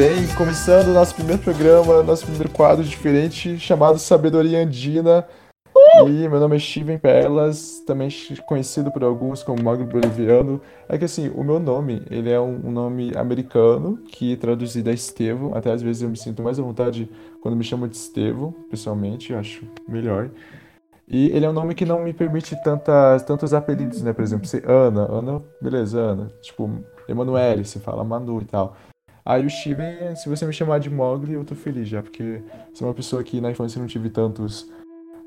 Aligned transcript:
Bem, 0.00 0.26
começando 0.34 0.88
o 0.88 0.94
nosso 0.94 1.14
primeiro 1.14 1.42
programa, 1.42 2.02
nosso 2.02 2.24
primeiro 2.24 2.48
quadro 2.48 2.82
diferente, 2.82 3.58
chamado 3.58 3.98
Sabedoria 3.98 4.62
Andina. 4.62 5.28
E 6.06 6.26
meu 6.26 6.40
nome 6.40 6.56
é 6.56 6.58
Steven 6.58 6.96
Perlas, 6.96 7.82
também 7.86 8.08
conhecido 8.46 8.90
por 8.90 9.04
alguns 9.04 9.42
como 9.42 9.62
Magno 9.62 9.84
Boliviano. 9.84 10.58
É 10.88 10.96
que 10.96 11.04
assim, 11.04 11.28
o 11.28 11.44
meu 11.44 11.60
nome, 11.60 12.02
ele 12.10 12.30
é 12.30 12.40
um, 12.40 12.68
um 12.68 12.70
nome 12.72 13.12
americano, 13.14 13.98
que 14.10 14.38
traduzido 14.38 14.88
é 14.88 14.94
Estevão. 14.94 15.54
Até 15.54 15.70
às 15.70 15.82
vezes 15.82 16.00
eu 16.00 16.08
me 16.08 16.16
sinto 16.16 16.42
mais 16.42 16.58
à 16.58 16.62
vontade 16.62 17.06
quando 17.42 17.54
me 17.54 17.62
chamam 17.62 17.86
de 17.86 17.98
Estevão, 17.98 18.54
pessoalmente, 18.70 19.34
acho 19.34 19.66
melhor. 19.86 20.30
E 21.06 21.26
ele 21.26 21.44
é 21.44 21.50
um 21.50 21.52
nome 21.52 21.74
que 21.74 21.84
não 21.84 22.02
me 22.02 22.14
permite 22.14 22.56
tantas, 22.64 23.22
tantos 23.24 23.52
apelidos, 23.52 24.00
né? 24.00 24.14
Por 24.14 24.24
exemplo, 24.24 24.46
ser 24.46 24.66
Ana, 24.66 25.02
Ana, 25.02 25.42
beleza, 25.60 26.00
Ana. 26.00 26.30
Tipo, 26.40 26.70
Emanuele, 27.06 27.66
você 27.66 27.78
fala 27.78 28.02
Manu 28.02 28.40
e 28.40 28.46
tal. 28.46 28.74
Aí 29.24 29.44
o 29.44 29.50
Steven, 29.50 30.14
se 30.16 30.28
você 30.28 30.46
me 30.46 30.52
chamar 30.52 30.80
de 30.80 30.90
Mogli, 30.90 31.34
eu 31.34 31.44
tô 31.44 31.54
feliz 31.54 31.88
já, 31.88 32.02
porque 32.02 32.42
sou 32.72 32.88
uma 32.88 32.94
pessoa 32.94 33.22
que 33.22 33.40
na 33.40 33.50
infância 33.50 33.80
não 33.80 33.86
tive 33.86 34.10
tantos, 34.10 34.70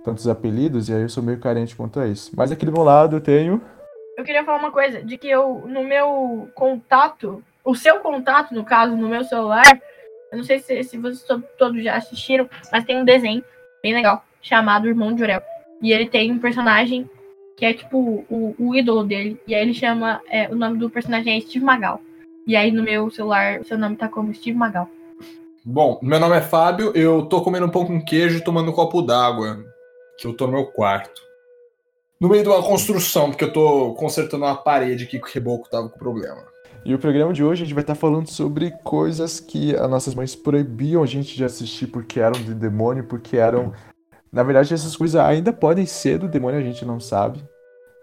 tantos 0.03 0.27
apelidos, 0.27 0.89
e 0.89 0.93
aí 0.93 1.01
eu 1.01 1.09
sou 1.09 1.23
meio 1.23 1.39
carente 1.39 1.75
quanto 1.75 1.99
a 1.99 2.07
isso. 2.07 2.31
Mas 2.35 2.51
aqui 2.51 2.65
do 2.65 2.71
meu 2.71 2.83
lado 2.83 3.15
eu 3.17 3.21
tenho. 3.21 3.61
Eu 4.17 4.23
queria 4.23 4.43
falar 4.43 4.59
uma 4.59 4.71
coisa, 4.71 5.03
de 5.03 5.17
que 5.17 5.29
eu, 5.29 5.63
no 5.67 5.83
meu 5.83 6.49
contato, 6.55 7.43
o 7.63 7.75
seu 7.75 7.99
contato, 7.99 8.53
no 8.53 8.63
caso, 8.63 8.95
no 8.95 9.07
meu 9.07 9.23
celular, 9.23 9.81
eu 10.31 10.37
não 10.37 10.43
sei 10.43 10.59
se, 10.59 10.83
se 10.83 10.97
vocês 10.97 11.23
todos 11.57 11.83
já 11.83 11.95
assistiram, 11.95 12.49
mas 12.71 12.83
tem 12.83 12.99
um 12.99 13.05
desenho 13.05 13.43
bem 13.81 13.93
legal, 13.93 14.23
chamado 14.41 14.87
Irmão 14.87 15.13
de 15.13 15.23
Orel. 15.23 15.41
E 15.81 15.91
ele 15.91 16.07
tem 16.07 16.31
um 16.31 16.39
personagem 16.39 17.09
que 17.55 17.65
é 17.65 17.73
tipo 17.73 18.25
o, 18.29 18.55
o 18.57 18.75
ídolo 18.75 19.03
dele. 19.03 19.39
E 19.47 19.53
aí 19.53 19.61
ele 19.61 19.73
chama. 19.73 20.21
É, 20.29 20.49
o 20.49 20.55
nome 20.55 20.77
do 20.77 20.89
personagem 20.89 21.37
é 21.37 21.41
Steve 21.41 21.63
Magal. 21.63 22.01
E 22.45 22.55
aí 22.55 22.71
no 22.71 22.83
meu 22.83 23.09
celular, 23.09 23.61
o 23.61 23.65
seu 23.65 23.77
nome 23.77 23.95
tá 23.95 24.07
como 24.07 24.33
Steve 24.33 24.57
Magal. 24.57 24.89
Bom, 25.63 25.99
meu 26.01 26.19
nome 26.19 26.35
é 26.35 26.41
Fábio, 26.41 26.91
eu 26.95 27.25
tô 27.25 27.41
comendo 27.41 27.65
um 27.65 27.69
pão 27.69 27.85
com 27.85 28.03
queijo 28.03 28.37
e 28.37 28.43
tomando 28.43 28.69
um 28.69 28.73
copo 28.73 29.01
d'água. 29.01 29.63
Que 30.17 30.27
eu 30.27 30.33
tô 30.33 30.45
no 30.45 30.53
meu 30.53 30.65
quarto. 30.67 31.21
No 32.19 32.29
meio 32.29 32.43
de 32.43 32.49
uma 32.49 32.61
construção, 32.61 33.29
porque 33.29 33.45
eu 33.45 33.53
tô 33.53 33.93
consertando 33.93 34.45
uma 34.45 34.55
parede 34.55 35.05
aqui 35.05 35.19
que 35.19 35.25
o 35.25 35.33
reboco 35.33 35.69
tava 35.69 35.89
com 35.89 35.97
problema. 35.97 36.43
E 36.85 36.93
o 36.93 36.99
programa 36.99 37.33
de 37.33 37.43
hoje 37.43 37.63
a 37.63 37.65
gente 37.65 37.73
vai 37.73 37.83
estar 37.83 37.95
falando 37.95 38.29
sobre 38.29 38.71
coisas 38.83 39.39
que 39.39 39.75
as 39.75 39.89
nossas 39.89 40.13
mães 40.13 40.35
proibiam 40.35 41.01
a 41.01 41.05
gente 41.05 41.35
de 41.35 41.45
assistir 41.45 41.87
porque 41.87 42.19
eram 42.19 42.39
de 42.41 42.53
demônio, 42.53 43.05
porque 43.05 43.37
eram 43.37 43.73
na 44.33 44.41
verdade, 44.41 44.73
essas 44.73 44.95
coisas 44.95 45.21
ainda 45.21 45.53
podem 45.53 45.85
ser 45.85 46.17
do 46.17 46.27
demônio, 46.27 46.59
a 46.59 46.63
gente 46.63 46.83
não 46.83 46.99
sabe. 46.99 47.39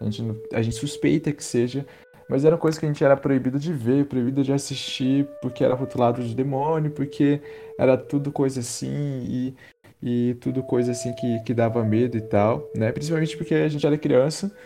A 0.01 0.05
gente, 0.05 0.41
a 0.55 0.63
gente 0.63 0.77
suspeita 0.77 1.33
que 1.33 1.43
seja. 1.43 1.85
Mas 2.31 2.45
era 2.45 2.57
coisa 2.57 2.79
que 2.79 2.87
a 2.87 2.89
gente 2.89 3.03
era 3.03 3.17
proibido 3.17 3.59
de 3.59 3.73
ver, 3.73 4.07
proibido 4.07 4.45
de 4.45 4.53
assistir, 4.53 5.27
porque 5.43 5.65
era 5.65 5.75
rotulado 5.75 6.23
de 6.23 6.33
demônio, 6.33 6.93
porque 6.93 7.43
era 7.77 7.99
tudo 7.99 8.31
coisa 8.31 8.61
assim 8.61 9.25
e, 9.29 9.55
e 10.01 10.35
tudo 10.35 10.63
coisa 10.63 10.93
assim 10.93 11.13
que, 11.13 11.41
que 11.41 11.53
dava 11.53 11.83
medo 11.83 12.17
e 12.17 12.21
tal, 12.21 12.71
né? 12.73 12.93
Principalmente 12.93 13.37
porque 13.37 13.53
a 13.53 13.69
gente 13.69 13.85
era 13.85 13.99
criança. 13.99 14.57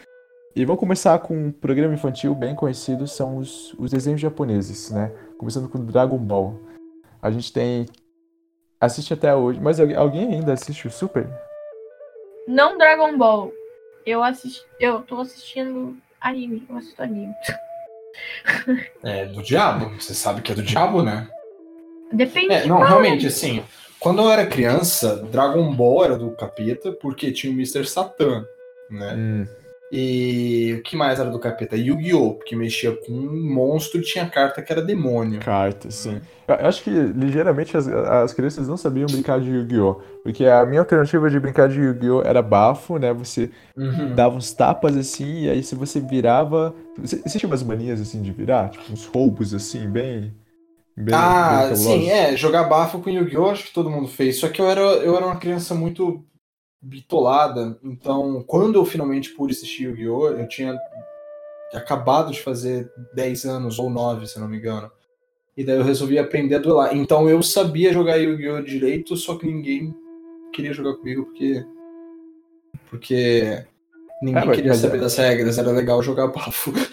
E 0.55 0.63
vamos 0.67 0.79
começar 0.79 1.19
com 1.21 1.47
um 1.47 1.51
programa 1.51 1.95
infantil 1.95 2.35
bem 2.35 2.55
conhecido, 2.55 3.09
são 3.09 3.39
os, 3.39 3.73
os 3.79 3.91
desenhos 3.91 4.21
japoneses, 4.21 4.91
né? 4.91 5.11
Começando 5.39 5.67
com 5.67 5.83
Dragon 5.87 6.19
Ball. 6.19 6.61
A 7.23 7.31
gente 7.31 7.51
tem. 7.51 7.87
Assiste 8.79 9.15
até 9.15 9.35
hoje, 9.35 9.59
mas 9.59 9.81
alguém 9.81 10.35
ainda 10.35 10.53
assiste 10.53 10.87
o 10.87 10.91
Super? 10.91 11.27
Não 12.47 12.77
Dragon 12.77 13.17
Ball. 13.17 13.51
Eu 14.05 14.23
assisti, 14.23 14.63
eu 14.79 15.01
tô 15.01 15.23
assistindo 15.23 15.97
anime, 16.25 16.65
eu 16.69 16.77
assisto 16.77 17.03
anime. 17.03 17.35
É 19.03 19.27
do 19.27 19.43
diabo, 19.43 19.91
você 20.01 20.15
sabe 20.15 20.41
que 20.41 20.53
é 20.53 20.55
do 20.55 20.63
diabo, 20.63 21.03
né? 21.03 21.29
Depende. 22.13 22.55
É, 22.55 22.67
não, 22.67 22.79
realmente, 22.79 23.27
assim, 23.27 23.63
quando 23.99 24.23
eu 24.23 24.31
era 24.31 24.47
criança, 24.47 25.17
Dragon 25.17 25.73
Ball 25.75 26.05
era 26.05 26.17
do 26.17 26.31
capeta, 26.31 26.93
porque 26.93 27.33
tinha 27.33 27.53
o 27.53 27.57
Mr. 27.57 27.85
Satan, 27.87 28.47
né? 28.91 29.15
Hum. 29.15 29.47
E 29.97 30.75
o 30.75 30.83
que 30.83 30.97
mais 30.97 31.21
era 31.21 31.31
do 31.31 31.39
capeta? 31.39 31.77
Yu-Gi-Oh! 31.77 32.35
Porque 32.35 32.57
mexia 32.57 32.91
com 32.97 33.13
um 33.13 33.55
monstro 33.55 34.01
e 34.01 34.03
tinha 34.03 34.29
carta 34.29 34.61
que 34.61 34.73
era 34.73 34.83
demônio. 34.83 35.39
Carta, 35.39 35.89
sim. 35.89 36.21
Eu 36.49 36.67
acho 36.67 36.83
que 36.83 36.91
ligeiramente 36.91 37.77
as, 37.77 37.87
as 37.87 38.33
crianças 38.33 38.67
não 38.67 38.77
sabiam 38.77 39.07
brincar 39.07 39.39
de 39.39 39.49
Yu-Gi-Oh! 39.49 40.01
Porque 40.25 40.47
a 40.47 40.67
minha 40.67 40.81
alternativa 40.81 41.31
de 41.31 41.39
brincar 41.39 41.69
de 41.69 41.79
Yu-Gi-Oh! 41.79 42.23
era 42.23 42.43
bafo, 42.43 42.99
né? 42.99 43.13
Você 43.13 43.51
uhum. 43.77 44.17
dava 44.17 44.35
uns 44.35 44.53
tapas 44.53 44.97
assim, 44.97 45.45
e 45.45 45.51
aí 45.51 45.63
se 45.63 45.77
você 45.77 46.01
virava. 46.01 46.75
Você, 46.99 47.23
você 47.25 47.39
tinha 47.39 47.49
umas 47.49 47.63
manias 47.63 48.01
assim 48.01 48.21
de 48.21 48.33
virar? 48.33 48.71
Tipo, 48.71 48.93
uns 48.93 49.07
roubos 49.07 49.55
assim, 49.55 49.89
bem. 49.89 50.35
bem 50.97 51.15
ah, 51.15 51.67
bem 51.69 51.77
sim, 51.77 52.11
é. 52.11 52.37
Jogar 52.37 52.65
bafo 52.65 52.99
com 52.99 53.11
Yu-Gi-Oh! 53.11 53.51
acho 53.51 53.67
que 53.67 53.73
todo 53.73 53.89
mundo 53.89 54.09
fez. 54.09 54.39
Só 54.41 54.49
que 54.49 54.61
eu 54.61 54.69
era, 54.69 54.81
eu 54.81 55.17
era 55.17 55.25
uma 55.25 55.37
criança 55.37 55.73
muito 55.73 56.25
bitolada. 56.85 57.79
Então, 57.83 58.45
quando 58.47 58.77
eu 58.77 58.85
finalmente 58.85 59.31
pude 59.31 59.55
assistir 59.55 59.85
Yu-Gi-Oh!, 59.85 60.29
eu 60.29 60.47
tinha 60.47 60.79
acabado 61.73 62.31
de 62.31 62.41
fazer 62.41 62.91
10 63.15 63.47
anos, 63.47 63.79
ou 63.79 63.89
9, 63.89 64.27
se 64.27 64.39
não 64.39 64.47
me 64.49 64.59
engano. 64.59 64.91
E 65.57 65.65
daí 65.65 65.77
eu 65.77 65.85
resolvi 65.85 66.19
aprender 66.19 66.57
a 66.57 66.59
duelar. 66.59 66.95
Então 66.95 67.29
eu 67.29 67.43
sabia 67.43 67.93
jogar 67.93 68.17
Yu-Gi-Oh! 68.17 68.61
direito, 68.63 69.17
só 69.17 69.37
que 69.37 69.47
ninguém 69.47 69.95
queria 70.53 70.73
jogar 70.73 70.95
comigo 70.95 71.25
porque. 71.25 71.65
Porque 72.91 73.65
ninguém 74.21 74.51
é, 74.51 74.55
queria 74.55 74.75
saber 74.75 74.99
é... 74.99 75.01
das 75.01 75.17
regras, 75.17 75.59
era 75.59 75.71
legal 75.71 76.03
jogar 76.03 76.27
bafo. 76.29 76.73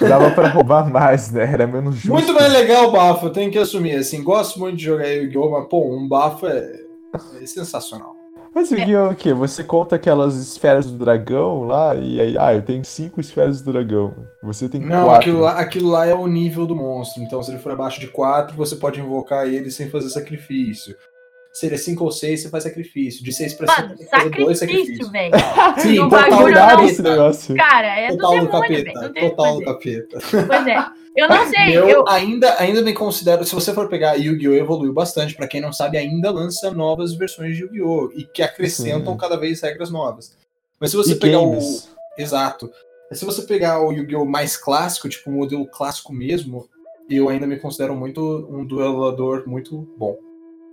Dava 0.00 0.30
pra 0.32 0.48
roubar 0.48 0.90
mais, 0.90 1.32
né? 1.32 1.50
Era 1.50 1.66
menos 1.66 1.96
justo. 1.96 2.12
Muito 2.12 2.32
mais 2.34 2.52
legal 2.52 2.88
o 2.88 2.92
bafo, 2.92 3.26
eu 3.26 3.32
tenho 3.32 3.50
que 3.50 3.58
assumir. 3.58 3.96
Assim, 3.96 4.22
gosto 4.22 4.60
muito 4.60 4.76
de 4.76 4.84
jogar 4.84 5.08
Yu-Gi-Oh! 5.08 5.50
Mas, 5.50 5.68
pô, 5.68 5.96
um 5.96 6.06
bafo 6.06 6.46
é 6.46 6.82
é 7.14 7.46
sensacional. 7.46 8.16
Mas 8.54 8.70
o 8.70 8.76
é. 8.76 9.02
o 9.02 9.14
quê? 9.14 9.32
Você 9.32 9.64
conta 9.64 9.96
aquelas 9.96 10.36
esferas 10.36 10.84
do 10.86 10.98
dragão 10.98 11.64
lá 11.64 11.94
e 11.94 12.20
aí, 12.20 12.38
ah, 12.38 12.52
eu 12.52 12.60
tenho 12.60 12.84
cinco 12.84 13.20
esferas 13.20 13.62
do 13.62 13.72
dragão. 13.72 14.14
Você 14.42 14.68
tem 14.68 14.80
Não, 14.80 15.06
quatro. 15.06 15.20
Aquilo 15.20 15.40
lá, 15.40 15.52
aquilo 15.58 15.88
lá 15.88 16.06
é 16.06 16.14
o 16.14 16.26
nível 16.26 16.66
do 16.66 16.76
monstro. 16.76 17.22
Então, 17.22 17.42
se 17.42 17.50
ele 17.50 17.58
for 17.58 17.72
abaixo 17.72 17.98
de 17.98 18.08
quatro, 18.08 18.54
você 18.54 18.76
pode 18.76 19.00
invocar 19.00 19.46
ele 19.46 19.70
sem 19.70 19.88
fazer 19.88 20.10
sacrifício. 20.10 20.94
Se 21.52 21.66
ele 21.66 21.74
é 21.74 21.78
5 21.78 22.02
ou 22.02 22.10
6, 22.10 22.40
você 22.42 22.48
faz 22.48 22.64
sacrifício. 22.64 23.22
De 23.22 23.30
6 23.30 23.54
pra 23.54 23.74
5, 23.74 23.96
você 23.96 24.06
faz 24.06 24.30
dois 24.30 24.58
sacrifícios. 24.58 25.10
velho. 25.10 25.34
Sim, 25.78 25.98
o 25.98 26.08
total 26.08 26.48
não... 26.48 26.84
esse 26.86 27.02
negócio. 27.02 27.54
Cara, 27.54 28.00
é 28.00 28.08
total 28.08 28.30
do, 28.30 28.46
demônio, 28.46 28.84
capeta. 28.84 29.12
Total 29.20 29.58
do 29.58 29.64
capeta. 29.64 30.18
Pois 30.30 30.66
é. 30.66 31.02
Eu 31.14 31.28
não 31.28 31.46
sei. 31.50 31.76
Eu, 31.76 31.88
eu, 31.88 32.08
Ainda, 32.08 32.58
ainda 32.58 32.80
me 32.80 32.94
considero. 32.94 33.44
Se 33.44 33.54
você 33.54 33.74
for 33.74 33.88
pegar 33.88 34.14
Yu-Gi-Oh! 34.14 34.54
evoluiu 34.54 34.94
bastante. 34.94 35.34
Pra 35.34 35.46
quem 35.46 35.60
não 35.60 35.72
sabe, 35.72 35.98
ainda 35.98 36.30
lança 36.30 36.70
novas 36.70 37.12
versões 37.14 37.54
de 37.54 37.64
Yu-Gi-Oh! 37.64 38.12
e 38.14 38.24
que 38.24 38.42
acrescentam 38.42 39.12
Sim. 39.12 39.18
cada 39.18 39.36
vez 39.36 39.60
regras 39.60 39.90
novas. 39.90 40.34
Mas 40.80 40.90
se 40.90 40.96
você 40.96 41.12
e 41.12 41.16
pegar 41.16 41.38
games. 41.38 41.90
o. 42.18 42.20
Exato. 42.20 42.70
Mas 43.10 43.18
se 43.18 43.26
você 43.26 43.42
pegar 43.42 43.80
o 43.82 43.92
Yu-Gi-Oh! 43.92 44.24
mais 44.24 44.56
clássico, 44.56 45.06
tipo 45.06 45.30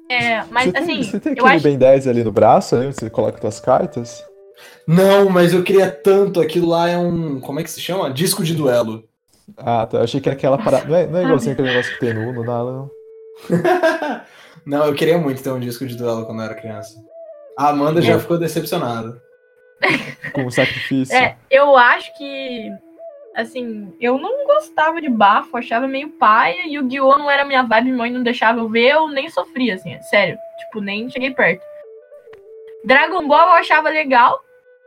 É, 0.09 0.43
mas 0.49 0.71
você 0.71 0.77
assim. 0.77 0.87
Tem, 0.87 1.03
você 1.03 1.19
tem 1.19 1.33
aquele 1.33 1.47
acho... 1.47 1.63
Ben 1.63 1.77
10 1.77 2.07
ali 2.07 2.23
no 2.23 2.31
braço, 2.31 2.75
né? 2.75 2.91
Você 2.91 3.09
coloca 3.09 3.39
suas 3.39 3.59
cartas? 3.59 4.23
Não, 4.87 5.29
mas 5.29 5.53
eu 5.53 5.63
queria 5.63 5.89
tanto. 5.89 6.41
Aquilo 6.41 6.69
lá 6.69 6.89
é 6.89 6.97
um. 6.97 7.39
Como 7.39 7.59
é 7.59 7.63
que 7.63 7.69
se 7.69 7.79
chama? 7.79 8.09
Disco 8.09 8.43
de 8.43 8.55
duelo. 8.55 9.07
Ah, 9.55 9.85
tá. 9.85 9.99
Eu 9.99 10.03
achei 10.03 10.19
que 10.19 10.27
era 10.27 10.35
aquela 10.35 10.57
parada. 10.57 10.85
Não 10.87 10.95
é, 10.95 11.07
não 11.07 11.19
é 11.19 11.23
igualzinho 11.23 11.53
aquele 11.53 11.69
negócio 11.69 11.93
que 11.93 11.99
tem 11.99 12.13
no 12.13 12.29
Uno, 12.29 12.43
não. 12.43 12.91
não, 14.65 14.85
eu 14.85 14.95
queria 14.95 15.17
muito 15.17 15.43
ter 15.43 15.51
um 15.51 15.59
disco 15.59 15.85
de 15.85 15.95
duelo 15.95 16.25
quando 16.25 16.39
eu 16.39 16.45
era 16.45 16.55
criança. 16.55 16.95
A 17.55 17.69
Amanda 17.69 18.01
Bom. 18.01 18.07
já 18.07 18.19
ficou 18.19 18.39
decepcionada. 18.39 19.21
Com 20.33 20.49
sacrifício. 20.49 21.15
É, 21.15 21.35
eu 21.51 21.77
acho 21.77 22.17
que 22.17 22.71
assim, 23.41 23.93
eu 23.99 24.17
não 24.17 24.45
gostava 24.45 25.01
de 25.01 25.09
bafo, 25.09 25.57
achava 25.57 25.87
meio 25.87 26.09
paia, 26.09 26.67
e 26.67 26.77
o 26.77 26.85
Guiô 26.85 27.17
não 27.17 27.29
era 27.29 27.45
minha 27.45 27.63
vibe, 27.63 27.91
mãe 27.91 28.11
não 28.11 28.23
deixava 28.23 28.59
eu 28.59 28.69
ver, 28.69 28.91
eu 28.91 29.07
nem 29.07 29.29
sofria, 29.29 29.75
assim, 29.75 29.99
sério. 30.03 30.37
Tipo, 30.59 30.81
nem 30.81 31.09
cheguei 31.09 31.31
perto. 31.31 31.63
Dragon 32.83 33.27
Ball 33.27 33.47
eu 33.47 33.53
achava 33.53 33.89
legal, 33.89 34.43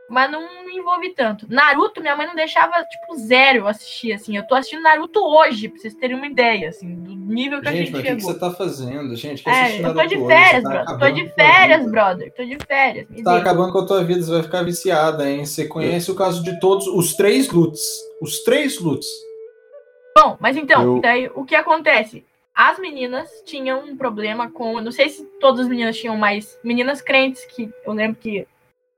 mas 0.09 0.29
não 0.31 0.65
me 0.65 0.77
envolvi 0.77 1.13
tanto. 1.13 1.45
Naruto, 1.49 2.01
minha 2.01 2.15
mãe 2.15 2.27
não 2.27 2.35
deixava, 2.35 2.83
tipo, 2.83 3.15
zero 3.15 3.67
assistir, 3.67 4.13
assim. 4.13 4.37
Eu 4.37 4.45
tô 4.45 4.55
assistindo 4.55 4.83
Naruto 4.83 5.19
hoje, 5.19 5.69
pra 5.69 5.79
vocês 5.79 5.93
terem 5.95 6.15
uma 6.15 6.27
ideia, 6.27 6.69
assim, 6.69 6.93
do 6.95 7.15
nível 7.15 7.61
que 7.61 7.71
gente, 7.71 7.75
a 7.75 7.85
gente 7.85 7.91
chegou. 7.95 8.13
o 8.13 8.15
que, 8.17 8.21
você 8.23 8.39
tá 8.39 8.51
fazendo, 8.51 9.15
gente? 9.15 9.47
É, 9.47 9.81
eu 9.81 9.93
tô 9.93 10.05
de 10.05 10.17
férias, 10.25 10.63
tá 10.63 10.69
brother. 10.69 10.99
Tô 10.99 11.09
de 11.09 11.29
férias, 11.29 11.91
brother. 11.91 12.33
Tô 12.33 12.43
de 12.43 12.57
férias. 12.65 13.09
Me 13.09 13.23
tá 13.23 13.37
acabando 13.37 13.71
com 13.71 13.79
a 13.79 13.85
tua 13.85 14.03
vida, 14.03 14.21
você 14.21 14.31
vai 14.31 14.43
ficar 14.43 14.63
viciada, 14.63 15.29
hein? 15.29 15.45
Você 15.45 15.67
conhece 15.67 16.11
o 16.11 16.15
caso 16.15 16.43
de 16.43 16.59
todos, 16.59 16.87
os 16.87 17.15
três 17.15 17.49
lutos. 17.49 17.81
Os 18.21 18.43
três 18.43 18.79
lutos. 18.79 19.07
Bom, 20.17 20.37
mas 20.39 20.55
então, 20.57 20.97
eu... 20.97 21.01
daí 21.01 21.31
o 21.33 21.43
que 21.43 21.55
acontece? 21.55 22.23
As 22.53 22.77
meninas 22.77 23.29
tinham 23.45 23.83
um 23.83 23.97
problema 23.97 24.51
com. 24.51 24.79
Não 24.79 24.91
sei 24.91 25.09
se 25.09 25.25
todas 25.39 25.61
as 25.61 25.67
meninas 25.67 25.97
tinham, 25.97 26.15
mas 26.15 26.59
meninas 26.63 27.01
crentes, 27.01 27.43
que 27.45 27.71
eu 27.83 27.93
lembro 27.93 28.17
que 28.21 28.47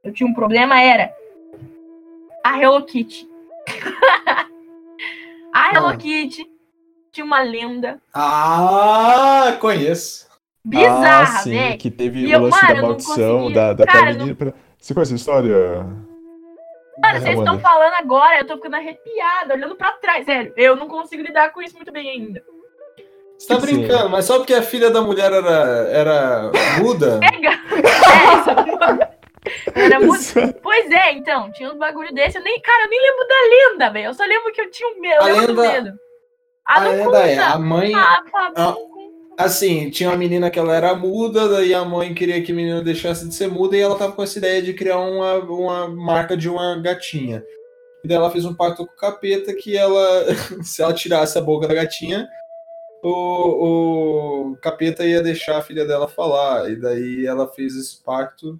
eu 0.06 0.14
tinha 0.14 0.30
um 0.30 0.34
problema, 0.34 0.80
era 0.80 1.12
a 2.44 2.62
Hello 2.62 2.84
Kitty. 2.86 3.28
a 5.54 5.74
Hello 5.76 5.88
ah. 5.88 5.98
Kitty 5.98 6.50
tinha 7.12 7.26
uma 7.26 7.42
lenda. 7.42 8.00
Ah, 8.14 9.58
conheço. 9.60 10.26
Bizarra, 10.64 11.24
ah, 11.24 11.26
sim, 11.44 11.52
velho. 11.52 11.78
que 11.78 11.92
teve 11.92 12.26
E 12.26 12.36
o 12.36 12.42
lance 12.42 12.56
mano, 12.62 12.68
da 12.68 12.74
não 12.82 12.88
maldição 12.90 13.52
da, 13.52 13.74
da, 13.74 13.86
Cara, 13.86 14.14
menina. 14.14 14.36
pra- 14.36 14.54
Você 14.80 14.94
conhece 14.94 15.14
a 15.14 15.16
história? 15.16 15.56
Mano, 17.02 17.20
vocês 17.22 17.38
estão 17.38 17.60
falando 17.60 17.94
agora, 18.00 18.40
eu 18.40 18.48
tô 18.48 18.56
ficando 18.56 18.76
arrepiada, 18.78 19.54
olhando 19.54 19.76
pra 19.76 19.92
trás. 19.94 20.26
Sério, 20.26 20.54
eu 20.56 20.76
não 20.76 20.88
consigo 20.88 21.22
lidar 21.22 21.52
com 21.52 21.62
isso 21.62 21.76
muito 21.76 21.92
bem 21.92 22.10
ainda. 22.10 22.42
Você 23.38 23.48
tá 23.48 23.60
Sim. 23.60 23.66
brincando, 23.66 24.10
mas 24.10 24.26
só 24.26 24.38
porque 24.38 24.54
a 24.54 24.62
filha 24.64 24.90
da 24.90 25.02
mulher 25.02 25.32
era, 25.32 25.88
era 25.90 26.52
muda? 26.82 27.20
Pega! 27.20 27.56
É, 28.16 28.40
isso 28.40 28.78
não- 28.80 29.15
Era 29.74 30.00
muito. 30.00 30.24
Pois 30.62 30.92
é, 30.92 31.14
então, 31.14 31.52
tinha 31.52 31.70
uns 31.72 31.78
bagulho 31.78 32.14
desse. 32.14 32.38
Eu 32.38 32.44
nem, 32.44 32.60
cara, 32.62 32.86
eu 32.86 32.90
nem 32.90 33.02
lembro 33.02 33.28
da 33.28 33.36
lenda, 33.72 33.90
velho. 33.94 34.06
Eu 34.08 34.14
só 34.14 34.24
lembro 34.26 34.52
que 34.52 34.62
eu 34.62 34.72
tinha 34.72 34.90
um 34.90 35.00
medo. 35.00 35.22
A 35.24 35.30
Eu 35.30 35.36
lembro 35.36 35.54
do 35.56 35.62
lenda- 35.62 35.74
medo. 35.84 36.00
Ah, 36.68 36.80
A 36.80 36.84
não 36.84 36.92
lenda 36.92 37.04
conta. 37.06 37.20
é, 37.28 37.38
a 37.40 37.60
mãe, 37.60 37.94
Ah, 37.94 38.24
conta. 38.32 38.76
assim, 39.38 39.90
tinha 39.92 40.10
uma 40.10 40.18
menina 40.18 40.50
que 40.50 40.58
ela 40.58 40.76
era 40.76 40.96
muda, 40.96 41.48
daí 41.48 41.74
a 41.76 41.86
mãe 41.86 42.14
queria 42.14 42.42
que 42.42 42.52
a 42.52 42.56
menina 42.56 42.82
deixasse 42.84 43.28
de 43.28 43.36
ser 43.36 43.48
muda 43.48 43.78
e 43.78 43.82
ela 43.82 43.96
tava 43.98 44.14
com 44.14 44.24
essa 44.24 44.38
ideia 44.40 44.62
de 44.64 44.74
criar 44.74 44.98
uma, 44.98 45.36
uma 45.36 45.88
marca 45.88 46.36
de 46.36 46.50
uma 46.50 46.76
gatinha. 46.82 47.44
E 48.04 48.08
daí 48.08 48.18
ela 48.18 48.32
fez 48.32 48.46
um 48.46 48.54
pacto 48.56 48.86
com 48.86 48.94
o 48.94 48.96
capeta 48.98 49.54
que 49.54 49.78
ela, 49.78 50.26
se 50.64 50.82
ela 50.82 50.94
tirasse 50.94 51.38
a 51.38 51.42
boca 51.42 51.68
da 51.68 51.74
gatinha, 51.76 52.28
o, 53.04 54.52
o 54.52 54.58
capeta 54.58 55.06
ia 55.06 55.22
deixar 55.22 55.58
a 55.58 55.62
filha 55.62 55.86
dela 55.86 56.08
falar. 56.08 56.70
E 56.72 56.76
daí 56.76 57.26
ela 57.28 57.48
fez 57.48 57.76
esse 57.76 58.04
pacto 58.04 58.60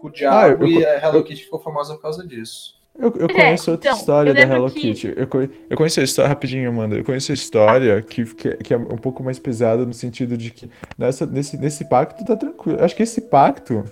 com 0.00 0.08
o 0.08 0.10
diabo 0.12 0.36
Ah, 0.36 0.48
eu- 0.48 0.66
e 0.66 0.84
a 0.84 0.98
Hello 1.06 1.22
Kitty 1.24 1.44
ficou 1.44 1.58
famosa 1.60 1.94
por 1.94 2.02
causa 2.02 2.26
disso. 2.26 2.76
Eu, 2.98 3.12
eu 3.16 3.26
É, 3.26 3.32
conheço 3.32 3.70
outra 3.70 3.90
então, 3.90 3.98
história 4.00 4.30
eu 4.30 4.34
da 4.34 4.40
Hello 4.42 4.70
que- 4.70 4.80
Kitty. 4.80 5.14
Eu, 5.16 5.26
conhe- 5.28 5.50
eu 5.70 5.76
conheço 5.76 6.00
a 6.00 6.02
história, 6.02 6.28
rapidinho, 6.28 6.68
Amanda. 6.68 6.96
Eu 6.96 7.04
conheço 7.04 7.30
a 7.30 7.34
história 7.34 8.02
que, 8.02 8.24
que, 8.34 8.56
que 8.56 8.74
é 8.74 8.76
um 8.76 8.96
pouco 8.96 9.22
mais 9.22 9.38
pesada 9.38 9.86
no 9.86 9.92
sentido 9.94 10.36
de 10.36 10.50
que 10.50 10.68
nessa, 10.98 11.24
nesse, 11.24 11.56
nesse 11.56 11.88
pacto 11.88 12.24
tá 12.24 12.34
tranquilo. 12.36 12.82
Acho 12.82 12.96
que 12.96 13.02
esse 13.04 13.20
pacto. 13.20 13.84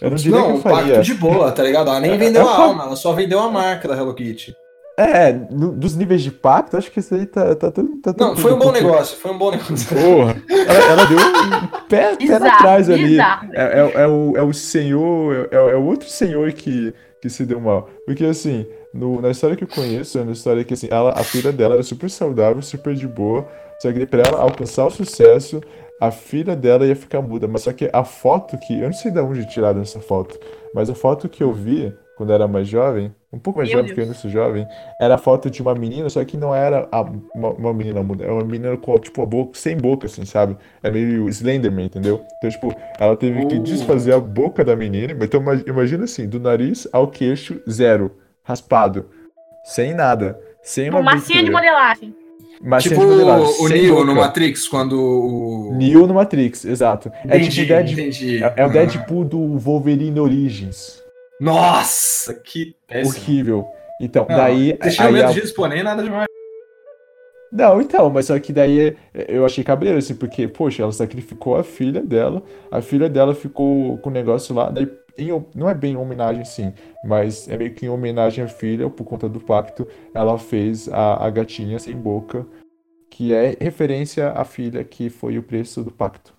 Eu 0.00 0.08
não 0.08 0.16
diria 0.16 0.40
que 0.42 0.48
eu 0.48 0.54
um 0.54 0.60
faria. 0.62 0.94
pacto 0.94 1.02
de 1.02 1.14
boa, 1.14 1.52
tá 1.52 1.62
ligado? 1.62 1.88
Ela 1.90 2.00
nem 2.00 2.12
É- 2.12 2.16
vendeu 2.16 2.40
é 2.40 2.44
a 2.44 2.48
pacto- 2.48 2.62
alma, 2.62 2.84
ela 2.84 2.96
só 2.96 3.12
vendeu 3.12 3.38
a 3.40 3.50
marca 3.50 3.86
da 3.86 3.94
Hello 3.94 4.14
Kitty. 4.14 4.54
É, 5.02 5.32
no- 5.50 5.72
dos 5.72 5.96
níveis 5.96 6.20
de 6.22 6.30
pacto, 6.30 6.76
acho 6.76 6.90
que 6.90 7.00
isso 7.00 7.14
aí 7.14 7.24
tá, 7.26 7.54
tá, 7.54 7.70
tudo- 7.70 7.96
tá 8.02 8.14
Não, 8.18 8.36
foi 8.36 8.52
um 8.52 8.58
bom 8.58 8.66
porque- 8.66 8.80
negócio, 8.82 9.16
foi 9.16 9.30
um 9.30 9.38
bom 9.38 9.50
negócio. 9.50 9.88
Porra, 9.88 10.42
ela, 10.50 10.84
ela 10.92 11.04
deu 11.06 11.18
um 11.18 11.66
pé, 11.88 12.16
pé 12.16 12.34
atrás 12.34 12.90
ali. 12.90 13.18
É, 13.18 13.22
é, 13.54 13.92
é 14.02 14.06
o, 14.06 14.36
é 14.36 14.42
o 14.42 14.52
senhor, 14.52 15.48
é, 15.50 15.56
é 15.56 15.76
o 15.76 15.84
outro 15.84 16.08
senhor 16.08 16.52
que, 16.52 16.92
que 17.22 17.30
se 17.30 17.46
deu 17.46 17.60
mal. 17.60 17.88
Porque 18.04 18.24
assim, 18.24 18.66
no- 18.92 19.20
na 19.22 19.30
história 19.30 19.56
que 19.56 19.64
eu 19.64 19.68
conheço, 19.68 20.18
é 20.18 20.24
na 20.24 20.32
história 20.32 20.64
que 20.64 20.74
assim, 20.74 20.88
ela, 20.90 21.12
a 21.12 21.22
filha 21.24 21.50
dela 21.52 21.74
era 21.74 21.82
super 21.82 22.10
saudável, 22.10 22.60
super 22.62 22.94
de 22.94 23.06
boa. 23.08 23.46
Só 23.80 23.90
que 23.92 24.04
pra 24.04 24.22
ela 24.26 24.40
alcançar 24.42 24.84
o 24.86 24.90
sucesso, 24.90 25.62
a 25.98 26.10
filha 26.10 26.54
dela 26.54 26.84
ia 26.84 26.94
ficar 26.96 27.22
muda. 27.22 27.48
Mas 27.48 27.62
só 27.62 27.72
que 27.72 27.88
a 27.92 28.04
foto 28.04 28.58
que. 28.58 28.74
Eu 28.78 28.86
não 28.88 28.92
sei 28.92 29.10
de 29.10 29.18
onde 29.20 29.48
tiraram 29.48 29.80
essa 29.80 30.00
foto, 30.00 30.38
mas 30.74 30.90
a 30.90 30.94
foto 30.94 31.28
que 31.28 31.42
eu 31.42 31.52
vi 31.52 31.90
quando 32.18 32.32
era 32.34 32.46
mais 32.46 32.68
jovem, 32.68 33.14
um 33.32 33.38
pouco 33.38 33.58
mais 33.58 33.68
Meu 33.68 33.78
jovem, 33.78 33.88
porque 33.88 34.00
eu 34.00 34.04
ainda 34.04 34.16
sou 34.16 34.30
jovem, 34.30 34.66
era 35.00 35.14
a 35.14 35.18
foto 35.18 35.48
de 35.48 35.62
uma 35.62 35.74
menina, 35.74 36.08
só 36.10 36.24
que 36.24 36.36
não 36.36 36.52
era 36.54 36.88
a- 36.90 37.02
uma, 37.34 37.50
uma 37.50 37.72
menina 37.72 38.02
muda, 38.02 38.24
era 38.24 38.32
uma 38.34 38.44
menina 38.44 38.76
com, 38.76 38.98
tipo, 38.98 39.22
a 39.22 39.26
boca, 39.26 39.52
sem 39.58 39.76
boca, 39.76 40.06
assim, 40.06 40.24
sabe? 40.24 40.56
É 40.82 40.90
meio 40.90 41.28
Slenderman, 41.28 41.86
entendeu? 41.86 42.20
Então, 42.38 42.50
tipo, 42.50 42.74
ela 42.98 43.16
teve 43.16 43.46
que 43.46 43.54
Uh. 43.56 43.62
desfazer 43.62 44.14
a 44.14 44.18
boca 44.20 44.64
da 44.64 44.74
menina. 44.74 45.12
Então, 45.22 45.40
ima- 45.40 45.62
imagina 45.66 46.04
assim, 46.04 46.28
do 46.28 46.40
nariz 46.40 46.88
ao 46.92 47.06
queixo, 47.06 47.60
zero. 47.70 48.10
Raspado. 48.42 49.06
Sem 49.64 49.94
nada. 49.94 50.38
Sem 50.62 50.90
uma 50.90 50.98
Uma 51.00 51.14
massinha 51.14 51.44
de 51.44 51.50
modelagem. 51.50 52.14
Massinha 52.62 52.94
tipo 52.94 53.06
de 53.06 53.12
modelagem, 53.12 53.46
o 53.46 53.68
sem 53.68 53.82
Neo 53.82 53.94
boca. 53.94 54.06
no 54.06 54.14
Matrix, 54.16 54.68
quando 54.68 54.92
o. 55.00 55.72
Neo 55.74 56.06
no 56.06 56.12
Matrix, 56.14 56.64
exato. 56.66 57.10
É 57.24 57.36
Entendi, 57.38 57.50
tipo 57.50 57.68
Deadpool. 57.68 57.92
entendi. 57.92 58.44
É, 58.44 58.52
é 58.56 58.66
o 58.66 58.70
Deadpool 58.70 59.24
do 59.24 59.56
Wolverine 59.56 60.20
Origins. 60.20 61.00
Nossa, 61.40 62.34
que 62.34 62.76
péssimo. 62.86 63.16
Horrível. 63.24 63.66
Então, 64.00 64.26
Não, 64.28 64.36
daí. 64.36 64.74
Deixei 64.74 65.22
a- 65.22 65.32
pô, 65.56 65.66
nem 65.66 65.82
nada 65.82 66.02
demais. 66.02 66.26
Não, 67.52 67.80
então, 67.80 68.08
mas 68.10 68.26
só 68.26 68.38
que 68.38 68.52
daí 68.52 68.96
eh, 69.12 69.26
eu 69.28 69.44
achei 69.44 69.64
cabreiro, 69.64 69.98
assim, 69.98 70.14
porque, 70.14 70.46
poxa, 70.46 70.82
ela 70.82 70.92
sacrificou 70.92 71.56
a 71.56 71.64
filha 71.64 72.00
dela, 72.00 72.42
a 72.70 72.80
filha 72.80 73.08
dela 73.08 73.34
ficou 73.34 73.98
com 73.98 74.08
o 74.08 74.12
negócio 74.12 74.54
lá, 74.54 74.70
daí, 74.70 74.88
em 75.18 75.30
não 75.54 75.68
é 75.68 75.74
bem 75.74 75.94
em 75.94 75.96
homenagem, 75.96 76.44
sim, 76.44 76.72
mas 77.04 77.48
é 77.48 77.56
meio 77.56 77.74
que 77.74 77.86
em 77.86 77.88
homenagem 77.88 78.44
à 78.44 78.48
filha, 78.48 78.88
por 78.88 79.04
conta 79.04 79.28
do 79.28 79.40
pacto, 79.40 79.84
ela 80.14 80.38
fez 80.38 80.88
a, 80.92 81.26
a 81.26 81.28
gatinha 81.30 81.78
sem 81.80 81.96
boca, 81.96 82.46
que 83.10 83.34
é 83.34 83.56
referência 83.60 84.30
à 84.30 84.44
filha, 84.44 84.84
que 84.84 85.10
foi 85.10 85.36
o 85.36 85.42
preço 85.42 85.82
do 85.82 85.90
pacto. 85.90 86.32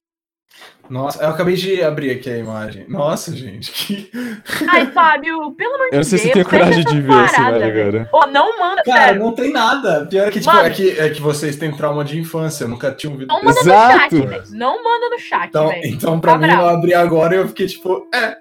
Nossa, 0.89 1.24
eu 1.24 1.30
acabei 1.30 1.56
de 1.56 1.81
abrir 1.81 2.12
aqui 2.12 2.30
a 2.30 2.38
imagem. 2.38 2.86
Nossa, 2.89 3.33
gente, 3.36 3.71
que. 3.71 4.12
Ai, 4.69 4.88
Fábio, 4.92 5.51
pelo 5.53 5.75
amor 5.75 5.89
de 5.89 5.95
Eu 5.95 5.98
não 6.00 6.03
sei 6.03 6.19
Deus. 6.19 6.21
se 6.27 6.33
tenho 6.33 6.45
fecha 6.45 6.50
coragem 6.59 6.83
de 6.86 7.01
ver 7.01 7.24
esse 7.25 7.36
parada, 7.36 7.59
velho 7.59 7.81
agora. 7.81 8.09
Ô, 8.12 8.27
não 8.27 8.59
manda, 8.59 8.83
Cara, 8.83 9.00
sério. 9.06 9.19
não 9.21 9.31
tem 9.33 9.51
nada. 9.53 10.06
Pior 10.07 10.27
é 10.27 10.31
que, 10.31 10.39
tipo, 10.42 10.53
Mano. 10.53 10.68
é 10.68 10.69
que, 10.69 11.00
é 11.00 11.09
que 11.09 11.21
vocês 11.21 11.56
têm 11.56 11.71
trauma 11.71 12.03
de 12.03 12.19
infância, 12.19 12.65
eu 12.65 12.68
nunca 12.68 12.92
tinha 12.92 13.12
ouvido. 13.12 13.30
Não 13.30 13.42
manda 13.44 13.59
Exato. 13.62 13.94
no 13.94 14.00
chat, 14.00 14.27
velho. 14.27 14.44
Não 14.51 14.83
manda 14.83 15.09
no 15.09 15.19
chat, 15.19 15.48
Então, 15.48 15.68
velho. 15.69 15.86
então 15.88 16.19
pra 16.19 16.31
Tá 16.33 16.38
mim, 16.39 16.48
bravo. 16.48 16.62
eu 16.63 16.69
abri 16.69 16.94
agora 16.94 17.36
e 17.36 17.38
eu 17.38 17.48
fiquei 17.48 17.68
tipo, 17.68 18.09
é, 18.13 18.36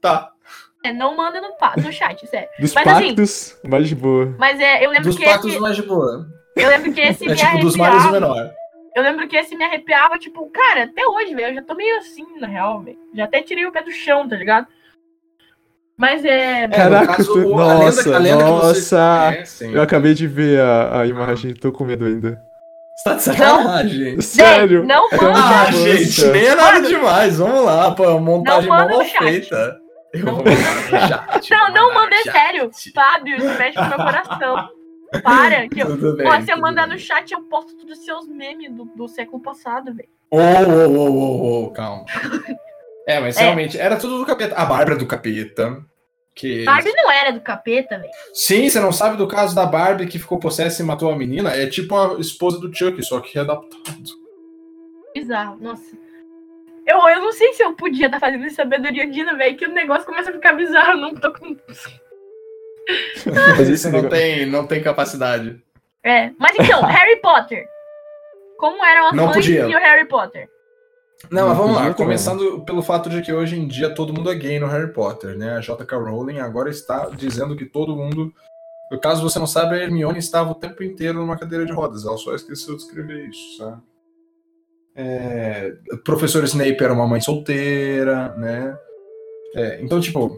tá. 0.00 0.30
É, 0.84 0.92
não 0.92 1.16
manda 1.16 1.40
no, 1.40 1.48
no 1.82 1.92
chat, 1.92 2.26
sério. 2.26 2.48
Dos 2.58 2.74
Mas, 2.74 2.86
assim, 2.88 3.06
pactos, 3.08 3.56
mais 3.64 3.88
de 3.88 3.94
boa. 3.94 4.34
Mas 4.38 4.58
é, 4.58 4.84
eu 4.84 4.90
lembro 4.90 5.04
Dos 5.04 5.16
que 5.16 5.24
pactos 5.24 5.50
esse. 5.52 5.60
mais 5.60 5.76
de 5.76 5.82
boa. 5.82 6.26
Eu 6.56 6.68
lembro 6.70 6.92
que 6.92 7.00
esse 7.00 7.24
É 7.24 7.28
me 7.28 7.36
tipo 7.36 7.58
dos 7.60 7.76
maiores 7.76 8.04
o 8.04 8.08
arrepiava. 8.08 8.34
menor. 8.34 8.50
Eu 8.98 9.02
lembro 9.04 9.28
que 9.28 9.36
esse 9.36 9.54
me 9.56 9.64
arrepiava, 9.64 10.18
tipo, 10.18 10.50
cara, 10.50 10.84
até 10.84 11.06
hoje, 11.06 11.34
velho. 11.34 11.48
Eu 11.48 11.54
já 11.54 11.62
tô 11.62 11.74
meio 11.74 11.96
assim, 11.98 12.24
na 12.40 12.46
real, 12.46 12.80
velho. 12.82 12.98
Já 13.14 13.24
até 13.24 13.40
tirei 13.42 13.64
o 13.66 13.72
pé 13.72 13.82
do 13.82 13.90
chão, 13.92 14.28
tá 14.28 14.36
ligado? 14.36 14.66
Mas 15.96 16.24
é. 16.24 16.62
É, 16.64 16.66
no 16.68 16.74
Caraca, 16.74 17.06
caso, 17.16 17.32
tu- 17.32 17.48
o- 17.48 17.60
a 17.60 17.66
lenda- 17.74 17.84
nossa, 17.84 18.14
a 18.14 18.18
lenda 18.18 18.44
nossa. 18.44 19.30
conhecem- 19.32 19.72
Eu 19.72 19.82
acabei 19.82 20.14
de 20.14 20.26
ver 20.26 20.60
a, 20.60 21.00
a 21.00 21.06
imagem, 21.06 21.54
tô 21.54 21.72
com 21.72 21.84
medo 21.84 22.04
ainda. 22.04 22.40
Você 22.96 23.04
tá 23.04 23.14
de 23.14 23.22
sacanagem. 23.22 24.20
Sério? 24.20 24.84
não 24.84 25.08
É 25.10 25.16
manda. 25.16 25.38
Ah, 25.38 25.64
Nossa. 25.66 25.72
gente, 25.72 26.24
nem 26.26 26.46
é 26.46 26.54
nada 26.54 26.82
demais. 26.82 27.38
Vamos 27.38 27.64
lá, 27.64 27.90
pô, 27.92 28.04
uma 28.08 28.20
montagem 28.20 28.68
Não 28.68 28.76
mal 28.88 29.04
feita. 29.04 29.76
Eu 30.12 30.24
Não 30.24 30.34
vou 30.36 30.44
mandar 30.44 30.56
no 30.56 31.08
chat. 31.42 31.50
Não, 31.50 31.72
não 31.72 31.94
manda, 31.94 32.14
é 32.16 32.22
sério. 32.22 32.70
Fábio, 32.94 33.36
isso 33.36 33.58
mexe 33.58 33.76
com 33.78 33.84
meu 33.84 33.98
coração. 33.98 34.68
Para, 35.22 35.68
que 35.70 35.80
eu. 35.80 35.96
Bem. 36.16 36.26
Eu 36.48 36.58
mandar 36.58 36.86
bem. 36.86 36.94
no 36.94 36.98
chat, 36.98 37.32
eu 37.32 37.42
posto 37.42 37.76
todos 37.76 37.98
os 37.98 38.04
seus 38.04 38.28
memes 38.28 38.72
do, 38.72 38.84
do 38.84 39.08
século 39.08 39.42
passado, 39.42 39.94
velho. 39.94 40.08
Ô, 40.30 40.38
ô, 40.38 40.88
ô, 40.88 41.10
ô, 41.10 41.64
ô, 41.64 41.70
calma. 41.70 42.04
É, 43.06 43.18
mas 43.20 43.38
É. 43.38 43.40
realmente, 43.44 43.78
era 43.78 43.96
tudo 43.96 44.18
do 44.18 44.26
capeta. 44.26 44.54
A 44.54 44.66
Bárbara 44.66 44.94
do 44.94 45.06
capeta. 45.06 45.82
Que... 46.34 46.62
Barbie 46.62 46.92
não 46.92 47.10
era 47.10 47.32
do 47.32 47.40
capeta, 47.40 47.98
velho. 47.98 48.12
Sim, 48.34 48.68
você 48.68 48.78
não 48.78 48.92
sabe 48.92 49.16
do 49.16 49.26
caso 49.26 49.54
da 49.56 49.64
Barbie 49.64 50.06
que 50.06 50.18
ficou 50.18 50.38
possessa 50.38 50.82
e 50.82 50.84
matou 50.84 51.10
a 51.10 51.16
menina? 51.16 51.56
É 51.56 51.66
tipo 51.66 51.96
a 51.96 52.20
esposa 52.20 52.60
do 52.60 52.70
Chuck, 52.72 53.02
só 53.02 53.18
que 53.20 53.34
readaptado. 53.34 54.10
Bizarro, 55.14 55.56
nossa. 55.58 55.96
Eu, 56.86 56.98
eu 57.08 57.22
não 57.22 57.32
sei 57.32 57.54
se 57.54 57.62
eu 57.62 57.72
podia 57.72 58.06
estar 58.06 58.20
fazendo 58.20 58.44
isso 58.44 58.56
sabedoria 58.56 59.04
andina, 59.04 59.34
velho, 59.36 59.56
que 59.56 59.64
o 59.64 59.72
negócio 59.72 60.04
começa 60.06 60.30
a 60.30 60.34
ficar 60.34 60.52
bizarro. 60.52 60.98
Não 61.00 61.14
tô 61.14 61.32
com. 61.32 61.56
Mas 63.56 63.68
esse 63.68 63.90
não 63.90 64.08
tem, 64.08 64.46
não 64.46 64.66
tem 64.66 64.82
capacidade. 64.82 65.62
É. 66.02 66.30
Mas 66.38 66.52
então, 66.58 66.82
Harry 66.86 67.20
Potter. 67.20 67.66
Como 68.58 68.84
eram 68.84 69.08
as 69.08 69.12
Não 69.14 69.26
mães 69.26 69.36
podia. 69.36 69.68
e 69.68 69.74
o 69.74 69.78
Harry 69.78 70.06
Potter? 70.06 70.48
Não, 71.30 71.42
Não 71.42 71.48
mas 71.48 71.58
vamos 71.58 71.76
lá. 71.76 71.94
Começando 71.94 72.64
pelo 72.64 72.82
fato 72.82 73.10
de 73.10 73.22
que 73.22 73.32
hoje 73.32 73.58
em 73.58 73.66
dia 73.66 73.94
todo 73.94 74.12
mundo 74.12 74.30
é 74.30 74.34
gay 74.34 74.58
no 74.58 74.66
Harry 74.66 74.92
Potter, 74.92 75.36
né? 75.36 75.56
A 75.56 75.60
J.K. 75.60 75.96
Rowling 75.96 76.38
agora 76.38 76.70
está 76.70 77.08
dizendo 77.10 77.56
que 77.56 77.64
todo 77.66 77.96
mundo. 77.96 78.32
No 78.90 78.98
caso 78.98 79.22
você 79.22 79.38
não 79.38 79.46
sabe, 79.46 79.74
a 79.74 79.82
Hermione 79.82 80.18
estava 80.18 80.50
o 80.50 80.54
tempo 80.54 80.82
inteiro 80.82 81.18
numa 81.18 81.36
cadeira 81.38 81.66
de 81.66 81.72
rodas. 81.72 82.06
Ela 82.06 82.16
só 82.16 82.34
esqueceu 82.34 82.74
de 82.76 82.82
escrever 82.82 83.28
isso, 83.28 83.58
sabe? 83.58 83.82
É, 84.96 85.74
professor 86.04 86.42
Snape 86.44 86.82
era 86.82 86.92
uma 86.92 87.06
mãe 87.06 87.20
solteira, 87.20 88.34
né? 88.36 88.76
É, 89.54 89.80
então, 89.80 90.00
tipo, 90.00 90.36